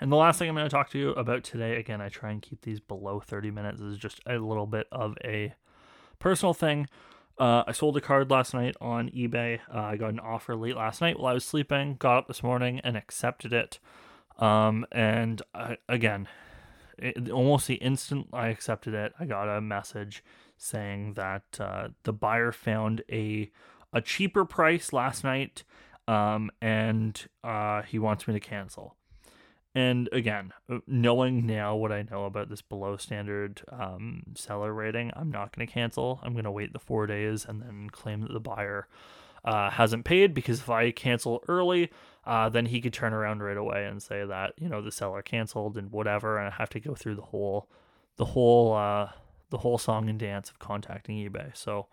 And 0.00 0.10
the 0.10 0.16
last 0.16 0.38
thing 0.38 0.48
I'm 0.48 0.54
going 0.54 0.66
to 0.66 0.74
talk 0.74 0.90
to 0.90 0.98
you 0.98 1.10
about 1.10 1.44
today, 1.44 1.76
again, 1.76 2.00
I 2.00 2.08
try 2.08 2.30
and 2.30 2.42
keep 2.42 2.62
these 2.62 2.80
below 2.80 3.20
30 3.20 3.50
minutes, 3.50 3.80
is 3.80 3.98
just 3.98 4.20
a 4.26 4.38
little 4.38 4.66
bit 4.66 4.86
of 4.90 5.16
a 5.24 5.54
personal 6.18 6.54
thing. 6.54 6.86
Uh, 7.38 7.64
I 7.66 7.72
sold 7.72 7.96
a 7.96 8.00
card 8.00 8.30
last 8.30 8.54
night 8.54 8.76
on 8.80 9.10
eBay. 9.10 9.60
Uh, 9.72 9.80
I 9.80 9.96
got 9.96 10.10
an 10.10 10.20
offer 10.20 10.56
late 10.56 10.76
last 10.76 11.00
night 11.00 11.18
while 11.18 11.32
I 11.32 11.34
was 11.34 11.44
sleeping, 11.44 11.96
got 11.98 12.16
up 12.16 12.28
this 12.28 12.42
morning 12.42 12.80
and 12.82 12.96
accepted 12.96 13.52
it. 13.52 13.78
Um, 14.38 14.86
and 14.90 15.42
I, 15.54 15.76
again, 15.88 16.28
it, 16.98 17.30
almost 17.30 17.66
the 17.66 17.74
instant 17.74 18.28
I 18.32 18.48
accepted 18.48 18.94
it, 18.94 19.12
I 19.20 19.26
got 19.26 19.48
a 19.48 19.60
message 19.60 20.24
saying 20.56 21.14
that 21.14 21.60
uh, 21.60 21.88
the 22.04 22.12
buyer 22.12 22.52
found 22.52 23.02
a 23.10 23.50
a 23.92 24.00
cheaper 24.00 24.44
price 24.44 24.92
last 24.92 25.24
night, 25.24 25.64
um, 26.08 26.50
and 26.60 27.26
uh, 27.44 27.82
he 27.82 27.98
wants 27.98 28.26
me 28.26 28.34
to 28.34 28.40
cancel. 28.40 28.96
And 29.76 30.08
again, 30.10 30.54
uh, 30.70 30.78
knowing 30.86 31.44
now 31.44 31.76
what 31.76 31.92
I 31.92 32.06
know 32.10 32.24
about 32.24 32.48
this 32.48 32.62
below 32.62 32.96
standard 32.96 33.60
um, 33.68 34.22
seller 34.34 34.72
rating, 34.72 35.10
I'm 35.14 35.30
not 35.30 35.54
going 35.54 35.66
to 35.66 35.72
cancel. 35.72 36.18
I'm 36.22 36.32
going 36.32 36.46
to 36.46 36.50
wait 36.50 36.72
the 36.72 36.78
four 36.78 37.06
days 37.06 37.44
and 37.44 37.60
then 37.60 37.90
claim 37.90 38.22
that 38.22 38.32
the 38.32 38.40
buyer 38.40 38.88
uh, 39.44 39.68
hasn't 39.68 40.06
paid 40.06 40.32
because 40.32 40.60
if 40.60 40.70
I 40.70 40.92
cancel 40.92 41.44
early, 41.46 41.90
uh, 42.24 42.48
then 42.48 42.64
he 42.64 42.80
could 42.80 42.94
turn 42.94 43.12
around 43.12 43.42
right 43.42 43.56
away 43.58 43.84
and 43.84 44.02
say 44.02 44.24
that 44.24 44.54
you 44.56 44.66
know 44.66 44.80
the 44.80 44.90
seller 44.90 45.20
canceled 45.20 45.76
and 45.76 45.92
whatever, 45.92 46.38
and 46.38 46.48
I 46.48 46.52
have 46.52 46.70
to 46.70 46.80
go 46.80 46.94
through 46.94 47.16
the 47.16 47.22
whole, 47.22 47.68
the 48.16 48.24
whole, 48.24 48.72
uh, 48.72 49.10
the 49.50 49.58
whole 49.58 49.76
song 49.76 50.08
and 50.08 50.18
dance 50.18 50.48
of 50.48 50.58
contacting 50.58 51.16
eBay. 51.16 51.54
So, 51.54 51.88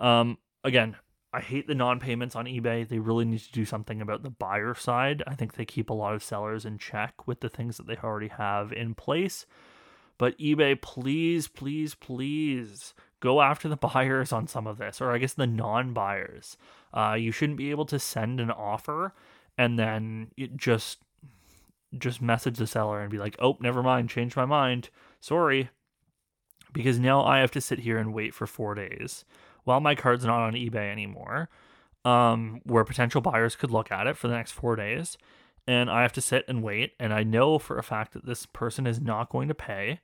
um, 0.00 0.38
again, 0.64 0.96
I 1.34 1.40
hate 1.40 1.66
the 1.66 1.74
non-payments 1.74 2.36
on 2.36 2.44
eBay. 2.44 2.86
They 2.86 2.98
really 2.98 3.24
need 3.24 3.40
to 3.40 3.52
do 3.52 3.64
something 3.64 4.02
about 4.02 4.22
the 4.22 4.30
buyer 4.30 4.74
side. 4.74 5.22
I 5.26 5.34
think 5.34 5.54
they 5.54 5.64
keep 5.64 5.88
a 5.88 5.94
lot 5.94 6.14
of 6.14 6.22
sellers 6.22 6.66
in 6.66 6.76
check 6.76 7.26
with 7.26 7.40
the 7.40 7.48
things 7.48 7.78
that 7.78 7.86
they 7.86 7.96
already 7.96 8.28
have 8.28 8.70
in 8.70 8.94
place. 8.94 9.46
But 10.18 10.38
eBay, 10.38 10.80
please, 10.80 11.48
please, 11.48 11.94
please 11.94 12.92
go 13.20 13.40
after 13.40 13.66
the 13.68 13.76
buyers 13.94 14.30
on 14.30 14.46
some 14.46 14.66
of 14.66 14.76
this, 14.76 15.00
or 15.00 15.10
I 15.10 15.18
guess 15.18 15.32
the 15.32 15.46
non-buyers. 15.46 16.58
Uh, 16.92 17.16
you 17.18 17.32
shouldn't 17.32 17.58
be 17.58 17.70
able 17.70 17.86
to 17.86 17.98
send 17.98 18.38
an 18.38 18.50
offer 18.50 19.14
and 19.56 19.78
then 19.78 20.30
just 20.56 20.98
just 21.98 22.22
message 22.22 22.56
the 22.56 22.66
seller 22.66 23.00
and 23.00 23.10
be 23.10 23.18
like, 23.18 23.36
"Oh, 23.38 23.56
never 23.60 23.82
mind, 23.82 24.08
changed 24.10 24.36
my 24.36 24.46
mind. 24.46 24.90
Sorry." 25.20 25.70
Because 26.72 26.98
now 26.98 27.22
I 27.22 27.40
have 27.40 27.50
to 27.52 27.60
sit 27.60 27.80
here 27.80 27.98
and 27.98 28.14
wait 28.14 28.32
for 28.32 28.46
4 28.46 28.74
days 28.74 29.26
while 29.64 29.80
my 29.80 29.94
card's 29.94 30.24
not 30.24 30.40
on 30.40 30.54
eBay 30.54 30.90
anymore. 30.90 31.48
Um, 32.04 32.60
where 32.64 32.82
potential 32.82 33.20
buyers 33.20 33.54
could 33.54 33.70
look 33.70 33.92
at 33.92 34.08
it 34.08 34.16
for 34.16 34.26
the 34.26 34.34
next 34.34 34.50
4 34.50 34.74
days 34.74 35.16
and 35.66 35.90
I 35.90 36.02
have 36.02 36.12
to 36.14 36.20
sit 36.20 36.44
and 36.48 36.62
wait 36.62 36.92
and 36.98 37.12
I 37.12 37.22
know 37.22 37.58
for 37.58 37.78
a 37.78 37.82
fact 37.82 38.12
that 38.12 38.26
this 38.26 38.46
person 38.46 38.86
is 38.86 39.00
not 39.00 39.30
going 39.30 39.48
to 39.48 39.54
pay 39.54 40.00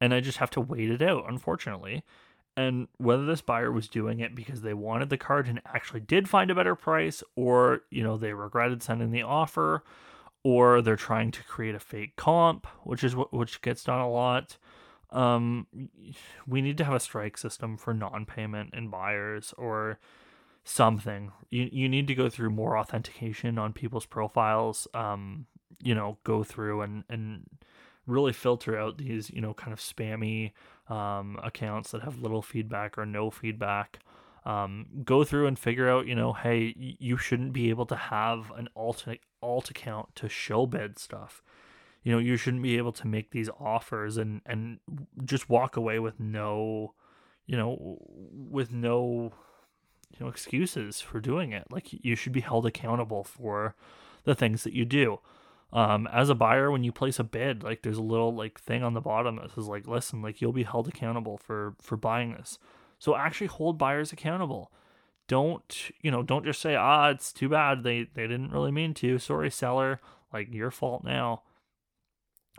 and 0.00 0.12
I 0.12 0.20
just 0.20 0.38
have 0.38 0.50
to 0.50 0.60
wait 0.60 0.90
it 0.90 1.02
out 1.02 1.24
unfortunately 1.28 2.02
and 2.56 2.88
whether 2.96 3.24
this 3.24 3.42
buyer 3.42 3.70
was 3.70 3.88
doing 3.88 4.20
it 4.20 4.34
because 4.34 4.62
they 4.62 4.74
wanted 4.74 5.10
the 5.10 5.18
card 5.18 5.46
and 5.46 5.60
actually 5.66 6.00
did 6.00 6.28
find 6.28 6.50
a 6.50 6.54
better 6.54 6.74
price 6.74 7.22
or 7.36 7.82
you 7.90 8.02
know 8.02 8.16
they 8.16 8.32
regretted 8.32 8.82
sending 8.82 9.10
the 9.10 9.22
offer 9.22 9.84
or 10.42 10.82
they're 10.82 10.96
trying 10.96 11.30
to 11.30 11.44
create 11.44 11.74
a 11.74 11.80
fake 11.80 12.16
comp 12.16 12.66
which 12.82 13.04
is 13.04 13.14
what 13.14 13.32
which 13.32 13.60
gets 13.62 13.84
done 13.84 14.00
a 14.00 14.10
lot 14.10 14.56
um 15.16 15.66
we 16.46 16.60
need 16.60 16.78
to 16.78 16.84
have 16.84 16.94
a 16.94 17.00
strike 17.00 17.38
system 17.38 17.76
for 17.76 17.94
non-payment 17.94 18.70
and 18.72 18.90
buyers 18.90 19.54
or 19.56 19.98
something 20.64 21.32
you 21.50 21.68
you 21.72 21.88
need 21.88 22.06
to 22.06 22.14
go 22.14 22.28
through 22.28 22.50
more 22.50 22.76
authentication 22.76 23.58
on 23.58 23.72
people's 23.72 24.06
profiles 24.06 24.88
um 24.94 25.46
you 25.82 25.94
know 25.94 26.18
go 26.24 26.42
through 26.42 26.82
and 26.82 27.04
and 27.08 27.46
really 28.06 28.32
filter 28.32 28.78
out 28.78 28.98
these 28.98 29.30
you 29.30 29.40
know 29.40 29.54
kind 29.54 29.72
of 29.72 29.80
spammy 29.80 30.52
um, 30.88 31.38
accounts 31.42 31.90
that 31.90 32.02
have 32.02 32.18
little 32.18 32.42
feedback 32.42 32.96
or 32.98 33.06
no 33.06 33.30
feedback. 33.30 34.00
Um, 34.44 34.86
go 35.04 35.24
through 35.24 35.48
and 35.48 35.58
figure 35.58 35.88
out, 35.88 36.06
you 36.06 36.14
know, 36.14 36.32
hey, 36.32 36.72
you 36.76 37.16
shouldn't 37.16 37.52
be 37.52 37.68
able 37.68 37.86
to 37.86 37.96
have 37.96 38.52
an 38.56 38.68
alt 38.76 39.04
alt 39.42 39.70
account 39.70 40.14
to 40.16 40.28
show 40.28 40.66
bid 40.66 40.98
stuff. 40.98 41.42
You 42.06 42.12
know, 42.12 42.18
you 42.18 42.36
shouldn't 42.36 42.62
be 42.62 42.76
able 42.76 42.92
to 42.92 43.06
make 43.08 43.32
these 43.32 43.50
offers 43.58 44.16
and 44.16 44.40
and 44.46 44.78
just 45.24 45.48
walk 45.48 45.76
away 45.76 45.98
with 45.98 46.20
no, 46.20 46.94
you 47.46 47.56
know, 47.56 47.98
with 48.32 48.70
no, 48.70 49.32
you 50.12 50.20
know, 50.20 50.28
excuses 50.28 51.00
for 51.00 51.18
doing 51.18 51.50
it. 51.50 51.64
Like 51.68 51.88
you 51.90 52.14
should 52.14 52.30
be 52.30 52.42
held 52.42 52.64
accountable 52.64 53.24
for 53.24 53.74
the 54.22 54.36
things 54.36 54.62
that 54.62 54.72
you 54.72 54.84
do. 54.84 55.18
Um, 55.72 56.06
as 56.12 56.30
a 56.30 56.36
buyer 56.36 56.70
when 56.70 56.84
you 56.84 56.92
place 56.92 57.18
a 57.18 57.24
bid 57.24 57.64
like 57.64 57.82
there's 57.82 57.98
a 57.98 58.02
little 58.02 58.32
like 58.32 58.60
thing 58.60 58.84
on 58.84 58.94
the 58.94 59.00
bottom 59.00 59.34
that 59.36 59.50
says 59.50 59.66
like 59.66 59.88
listen 59.88 60.22
like 60.22 60.40
you'll 60.40 60.52
be 60.52 60.62
held 60.62 60.86
accountable 60.86 61.36
for 61.36 61.74
for 61.82 61.96
buying 61.96 62.34
this. 62.34 62.60
So 63.00 63.16
actually 63.16 63.48
hold 63.48 63.78
buyers 63.78 64.12
accountable. 64.12 64.70
Don't 65.26 65.90
you 66.02 66.12
know 66.12 66.22
don't 66.22 66.44
just 66.44 66.60
say 66.60 66.76
ah 66.76 67.08
it's 67.08 67.32
too 67.32 67.48
bad. 67.48 67.82
They 67.82 68.06
they 68.14 68.28
didn't 68.28 68.52
really 68.52 68.70
mean 68.70 68.94
to. 68.94 69.18
Sorry 69.18 69.50
seller. 69.50 70.00
Like 70.32 70.54
your 70.54 70.70
fault 70.70 71.02
now 71.02 71.42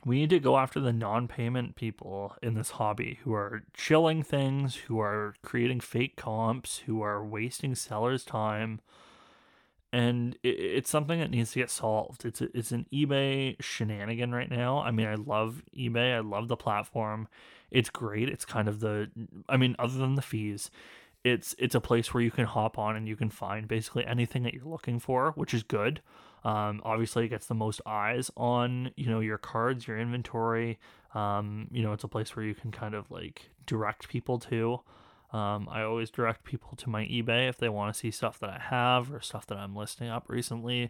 we 0.07 0.19
need 0.19 0.29
to 0.29 0.39
go 0.39 0.57
after 0.57 0.79
the 0.79 0.93
non-payment 0.93 1.75
people 1.75 2.35
in 2.41 2.53
this 2.53 2.71
hobby 2.71 3.19
who 3.23 3.33
are 3.33 3.63
chilling 3.73 4.23
things 4.23 4.75
who 4.75 4.99
are 4.99 5.35
creating 5.43 5.79
fake 5.79 6.15
comps 6.15 6.79
who 6.85 7.01
are 7.01 7.25
wasting 7.25 7.75
sellers 7.75 8.23
time 8.23 8.79
and 9.91 10.37
it, 10.43 10.49
it's 10.49 10.89
something 10.89 11.19
that 11.19 11.31
needs 11.31 11.51
to 11.51 11.59
get 11.59 11.69
solved. 11.69 12.25
It's 12.25 12.41
a, 12.41 12.55
it's 12.57 12.71
an 12.71 12.85
eBay 12.91 13.55
shenanigan 13.61 14.33
right 14.33 14.49
now. 14.49 14.79
I 14.79 14.91
mean, 14.91 15.07
I 15.07 15.15
love 15.15 15.63
eBay. 15.75 16.15
I 16.15 16.19
love 16.19 16.47
the 16.47 16.57
platform. 16.57 17.27
It's 17.71 17.89
great. 17.89 18.29
It's 18.29 18.45
kind 18.45 18.67
of 18.67 18.79
the 18.79 19.09
I 19.49 19.57
mean, 19.57 19.75
other 19.79 19.97
than 19.97 20.15
the 20.15 20.21
fees, 20.21 20.69
it's 21.23 21.55
it's 21.57 21.75
a 21.75 21.81
place 21.81 22.13
where 22.13 22.23
you 22.23 22.31
can 22.31 22.45
hop 22.45 22.77
on 22.77 22.95
and 22.95 23.07
you 23.07 23.15
can 23.15 23.29
find 23.29 23.67
basically 23.67 24.05
anything 24.05 24.43
that 24.43 24.53
you're 24.53 24.65
looking 24.65 24.99
for, 24.99 25.31
which 25.35 25.53
is 25.53 25.63
good. 25.63 26.01
Um, 26.47 26.81
obviously, 26.85 27.25
it 27.25 27.27
gets 27.27 27.47
the 27.47 27.55
most 27.55 27.81
eyes 27.85 28.31
on 28.37 28.91
you 28.95 29.07
know 29.07 29.19
your 29.19 29.37
cards, 29.37 29.85
your 29.85 29.99
inventory. 29.99 30.79
Um, 31.13 31.67
you 31.71 31.83
know, 31.83 31.91
it's 31.91 32.05
a 32.05 32.07
place 32.07 32.35
where 32.35 32.45
you 32.45 32.55
can 32.55 32.71
kind 32.71 32.95
of 32.95 33.11
like 33.11 33.49
direct 33.65 34.07
people 34.07 34.39
to. 34.39 34.79
Um, 35.33 35.67
I 35.69 35.81
always 35.81 36.09
direct 36.09 36.45
people 36.45 36.77
to 36.77 36.89
my 36.89 37.03
eBay 37.03 37.49
if 37.49 37.57
they 37.57 37.67
want 37.67 37.93
to 37.93 37.99
see 37.99 38.11
stuff 38.11 38.39
that 38.39 38.49
I 38.49 38.59
have 38.59 39.11
or 39.11 39.19
stuff 39.19 39.45
that 39.47 39.57
I'm 39.57 39.75
listing 39.75 40.07
up 40.07 40.29
recently, 40.29 40.89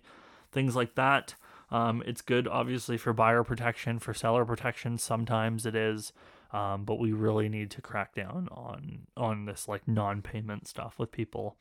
things 0.51 0.75
like 0.75 0.93
that. 0.93 1.33
Um, 1.71 2.03
it's 2.05 2.21
good, 2.21 2.47
obviously, 2.47 2.97
for 2.97 3.11
buyer 3.11 3.43
protection, 3.43 3.97
for 3.97 4.13
seller 4.13 4.45
protection. 4.45 4.99
Sometimes 4.99 5.65
it 5.65 5.75
is, 5.75 6.13
um, 6.51 6.85
but 6.85 6.99
we 6.99 7.13
really 7.13 7.49
need 7.49 7.71
to 7.71 7.81
crack 7.81 8.13
down 8.13 8.47
on 8.51 9.07
on 9.17 9.45
this 9.45 9.67
like 9.67 9.87
non-payment 9.87 10.67
stuff 10.67 10.99
with 10.99 11.11
people 11.11 11.57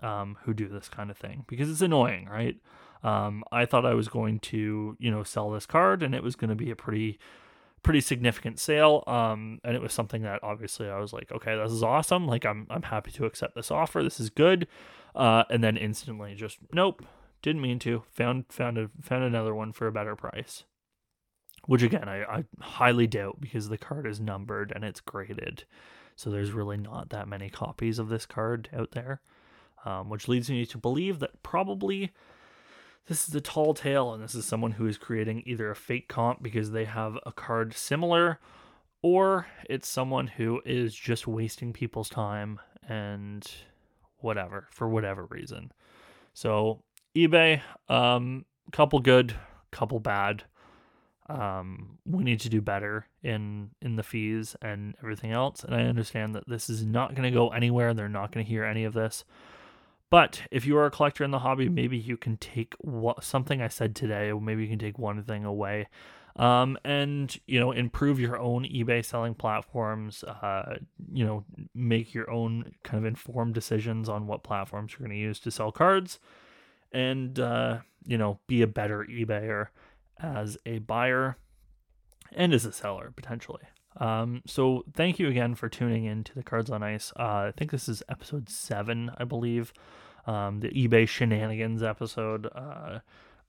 um, 0.00 0.36
who 0.42 0.52
do 0.52 0.68
this 0.68 0.90
kind 0.90 1.10
of 1.10 1.16
thing 1.16 1.46
because 1.48 1.70
it's 1.70 1.80
annoying, 1.80 2.26
right? 2.26 2.58
Um, 3.02 3.44
I 3.52 3.64
thought 3.64 3.86
I 3.86 3.94
was 3.94 4.08
going 4.08 4.40
to, 4.40 4.96
you 4.98 5.10
know, 5.10 5.22
sell 5.22 5.50
this 5.50 5.66
card 5.66 6.02
and 6.02 6.14
it 6.14 6.22
was 6.22 6.36
going 6.36 6.50
to 6.50 6.56
be 6.56 6.70
a 6.70 6.76
pretty 6.76 7.18
pretty 7.82 8.00
significant 8.00 8.58
sale. 8.58 9.04
Um, 9.06 9.60
and 9.64 9.74
it 9.76 9.82
was 9.82 9.92
something 9.92 10.22
that 10.22 10.40
obviously 10.42 10.88
I 10.88 10.98
was 10.98 11.12
like, 11.12 11.30
okay, 11.32 11.56
this 11.56 11.72
is 11.72 11.82
awesome. 11.82 12.26
Like 12.26 12.44
I'm 12.44 12.66
I'm 12.70 12.82
happy 12.82 13.10
to 13.12 13.26
accept 13.26 13.54
this 13.54 13.70
offer. 13.70 14.02
This 14.02 14.20
is 14.20 14.30
good. 14.30 14.66
Uh, 15.14 15.44
and 15.50 15.62
then 15.62 15.76
instantly 15.76 16.34
just 16.34 16.58
nope, 16.72 17.04
didn't 17.42 17.62
mean 17.62 17.78
to. 17.80 18.02
Found 18.12 18.46
found 18.48 18.78
a 18.78 18.90
found 19.00 19.24
another 19.24 19.54
one 19.54 19.72
for 19.72 19.86
a 19.86 19.92
better 19.92 20.16
price. 20.16 20.64
Which 21.66 21.82
again 21.82 22.08
I, 22.08 22.22
I 22.22 22.44
highly 22.60 23.06
doubt 23.06 23.40
because 23.40 23.68
the 23.68 23.78
card 23.78 24.06
is 24.06 24.20
numbered 24.20 24.72
and 24.74 24.84
it's 24.84 25.00
graded. 25.00 25.64
So 26.16 26.30
there's 26.30 26.50
really 26.50 26.76
not 26.76 27.10
that 27.10 27.28
many 27.28 27.48
copies 27.48 27.98
of 27.98 28.08
this 28.08 28.26
card 28.26 28.68
out 28.76 28.90
there. 28.92 29.20
Um, 29.84 30.10
which 30.10 30.26
leads 30.26 30.50
me 30.50 30.66
to 30.66 30.76
believe 30.76 31.20
that 31.20 31.40
probably 31.44 32.12
this 33.08 33.26
is 33.26 33.34
a 33.34 33.40
tall 33.40 33.72
tale, 33.72 34.12
and 34.12 34.22
this 34.22 34.34
is 34.34 34.44
someone 34.44 34.72
who 34.72 34.86
is 34.86 34.98
creating 34.98 35.42
either 35.46 35.70
a 35.70 35.76
fake 35.76 36.08
comp 36.08 36.42
because 36.42 36.70
they 36.70 36.84
have 36.84 37.18
a 37.24 37.32
card 37.32 37.74
similar, 37.74 38.38
or 39.02 39.46
it's 39.68 39.88
someone 39.88 40.26
who 40.26 40.60
is 40.66 40.94
just 40.94 41.26
wasting 41.26 41.72
people's 41.72 42.10
time 42.10 42.60
and 42.86 43.50
whatever 44.18 44.66
for 44.70 44.88
whatever 44.88 45.24
reason. 45.24 45.72
So 46.34 46.82
eBay, 47.16 47.62
um, 47.88 48.44
couple 48.72 48.98
good, 49.00 49.34
couple 49.70 50.00
bad. 50.00 50.44
Um, 51.30 51.98
we 52.06 52.24
need 52.24 52.40
to 52.40 52.48
do 52.48 52.60
better 52.60 53.06
in 53.22 53.70
in 53.80 53.96
the 53.96 54.02
fees 54.02 54.54
and 54.60 54.94
everything 55.02 55.32
else. 55.32 55.64
And 55.64 55.74
I 55.74 55.82
understand 55.84 56.34
that 56.34 56.48
this 56.48 56.68
is 56.68 56.84
not 56.84 57.14
going 57.14 57.30
to 57.30 57.36
go 57.36 57.48
anywhere. 57.48 57.94
They're 57.94 58.08
not 58.08 58.32
going 58.32 58.44
to 58.44 58.50
hear 58.50 58.64
any 58.64 58.84
of 58.84 58.92
this. 58.92 59.24
But 60.10 60.42
if 60.50 60.64
you 60.64 60.76
are 60.78 60.86
a 60.86 60.90
collector 60.90 61.22
in 61.22 61.30
the 61.30 61.40
hobby, 61.40 61.68
maybe 61.68 61.98
you 61.98 62.16
can 62.16 62.36
take 62.38 62.74
what 62.80 63.22
something 63.22 63.60
I 63.60 63.68
said 63.68 63.94
today. 63.94 64.32
Maybe 64.32 64.62
you 64.62 64.68
can 64.68 64.78
take 64.78 64.98
one 64.98 65.22
thing 65.22 65.44
away, 65.44 65.88
um, 66.36 66.78
and 66.84 67.36
you 67.46 67.60
know 67.60 67.72
improve 67.72 68.18
your 68.18 68.38
own 68.38 68.64
eBay 68.64 69.04
selling 69.04 69.34
platforms. 69.34 70.24
Uh, 70.24 70.76
you 71.12 71.26
know, 71.26 71.44
make 71.74 72.14
your 72.14 72.30
own 72.30 72.72
kind 72.84 72.98
of 72.98 73.06
informed 73.06 73.52
decisions 73.52 74.08
on 74.08 74.26
what 74.26 74.42
platforms 74.42 74.92
you're 74.92 75.06
going 75.06 75.16
to 75.16 75.22
use 75.22 75.40
to 75.40 75.50
sell 75.50 75.72
cards, 75.72 76.18
and 76.90 77.38
uh, 77.38 77.78
you 78.06 78.16
know 78.16 78.38
be 78.46 78.62
a 78.62 78.66
better 78.66 79.04
eBayer 79.04 79.68
as 80.18 80.56
a 80.64 80.78
buyer 80.78 81.36
and 82.32 82.54
as 82.54 82.64
a 82.64 82.72
seller 82.72 83.12
potentially. 83.14 83.62
Um, 83.98 84.42
so 84.46 84.84
thank 84.94 85.18
you 85.18 85.28
again 85.28 85.54
for 85.54 85.68
tuning 85.68 86.04
in 86.04 86.24
to 86.24 86.34
the 86.34 86.42
Cards 86.42 86.70
on 86.70 86.82
Ice. 86.82 87.12
Uh, 87.18 87.48
I 87.48 87.52
think 87.56 87.70
this 87.70 87.88
is 87.88 88.02
episode 88.08 88.48
seven, 88.48 89.10
I 89.18 89.24
believe, 89.24 89.72
um, 90.26 90.60
the 90.60 90.68
eBay 90.68 91.08
shenanigans 91.08 91.82
episode. 91.82 92.48
Uh, 92.54 93.00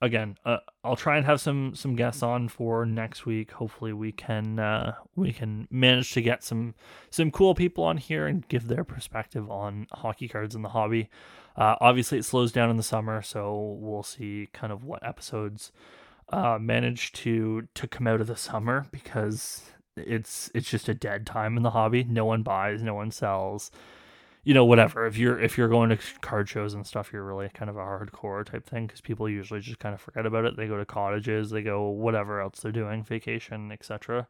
again, 0.01 0.37
uh, 0.45 0.57
I'll 0.83 0.95
try 0.95 1.17
and 1.17 1.25
have 1.25 1.41
some 1.41 1.75
some 1.75 1.95
guests 1.95 2.23
on 2.23 2.47
for 2.47 2.85
next 2.85 3.25
week. 3.25 3.51
Hopefully, 3.51 3.93
we 3.93 4.11
can 4.11 4.59
uh, 4.59 4.95
we 5.15 5.31
can 5.31 5.67
manage 5.69 6.13
to 6.13 6.21
get 6.21 6.43
some 6.43 6.73
some 7.09 7.31
cool 7.31 7.55
people 7.55 7.83
on 7.83 7.97
here 7.97 8.27
and 8.27 8.47
give 8.47 8.67
their 8.67 8.83
perspective 8.83 9.49
on 9.49 9.87
hockey 9.91 10.27
cards 10.27 10.55
in 10.55 10.61
the 10.61 10.69
hobby. 10.69 11.09
Uh, 11.55 11.75
obviously, 11.81 12.17
it 12.17 12.25
slows 12.25 12.51
down 12.51 12.69
in 12.69 12.77
the 12.77 12.83
summer, 12.83 13.21
so 13.21 13.77
we'll 13.79 14.03
see 14.03 14.47
kind 14.53 14.71
of 14.71 14.83
what 14.83 15.05
episodes 15.05 15.71
uh, 16.29 16.57
manage 16.59 17.11
to 17.11 17.67
to 17.73 17.87
come 17.87 18.07
out 18.07 18.21
of 18.21 18.27
the 18.27 18.35
summer 18.35 18.87
because 18.91 19.71
it's 20.05 20.51
it's 20.53 20.69
just 20.69 20.89
a 20.89 20.93
dead 20.93 21.25
time 21.25 21.57
in 21.57 21.63
the 21.63 21.71
hobby. 21.71 22.03
No 22.03 22.25
one 22.25 22.43
buys, 22.43 22.81
no 22.81 22.93
one 22.93 23.11
sells. 23.11 23.71
You 24.43 24.53
know, 24.53 24.65
whatever. 24.65 25.05
If 25.05 25.17
you're 25.17 25.39
if 25.39 25.57
you're 25.57 25.67
going 25.67 25.89
to 25.89 25.97
card 26.21 26.49
shows 26.49 26.73
and 26.73 26.85
stuff, 26.87 27.11
you're 27.11 27.23
really 27.23 27.49
kind 27.49 27.69
of 27.69 27.77
a 27.77 27.81
hardcore 27.81 28.45
type 28.45 28.67
thing 28.67 28.87
because 28.87 29.01
people 29.01 29.29
usually 29.29 29.59
just 29.59 29.79
kind 29.79 29.93
of 29.93 30.01
forget 30.01 30.25
about 30.25 30.45
it. 30.45 30.57
They 30.57 30.67
go 30.67 30.77
to 30.77 30.85
cottages, 30.85 31.49
they 31.49 31.61
go 31.61 31.89
whatever 31.89 32.41
else 32.41 32.59
they're 32.59 32.71
doing, 32.71 33.03
vacation, 33.03 33.71
etc. 33.71 34.27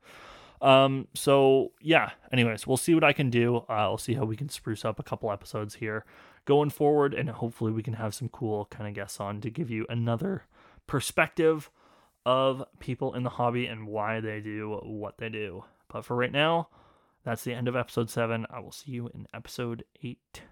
Um, 0.61 1.07
so 1.13 1.71
yeah. 1.79 2.11
Anyways, 2.31 2.67
we'll 2.67 2.77
see 2.77 2.95
what 2.95 3.03
I 3.03 3.13
can 3.13 3.29
do. 3.29 3.63
I'll 3.69 3.97
see 3.97 4.15
how 4.15 4.25
we 4.25 4.35
can 4.35 4.49
spruce 4.49 4.83
up 4.83 4.99
a 4.99 5.03
couple 5.03 5.31
episodes 5.31 5.75
here 5.75 6.05
going 6.45 6.69
forward, 6.71 7.13
and 7.13 7.29
hopefully 7.29 7.71
we 7.71 7.83
can 7.83 7.93
have 7.93 8.13
some 8.15 8.29
cool 8.29 8.65
kind 8.65 8.87
of 8.87 8.95
guests 8.95 9.19
on 9.19 9.39
to 9.41 9.49
give 9.49 9.69
you 9.69 9.85
another 9.89 10.43
perspective 10.87 11.69
of 12.29 12.63
people 12.77 13.15
in 13.15 13.23
the 13.23 13.29
hobby 13.31 13.65
and 13.65 13.87
why 13.87 14.19
they 14.19 14.39
do 14.39 14.79
what 14.83 15.17
they 15.17 15.29
do. 15.29 15.63
But 15.91 16.05
for 16.05 16.15
right 16.15 16.31
now, 16.31 16.67
that's 17.25 17.43
the 17.43 17.55
end 17.55 17.67
of 17.67 17.75
episode 17.75 18.11
7. 18.11 18.45
I 18.51 18.59
will 18.59 18.71
see 18.71 18.91
you 18.91 19.07
in 19.07 19.25
episode 19.33 19.83
8. 20.03 20.43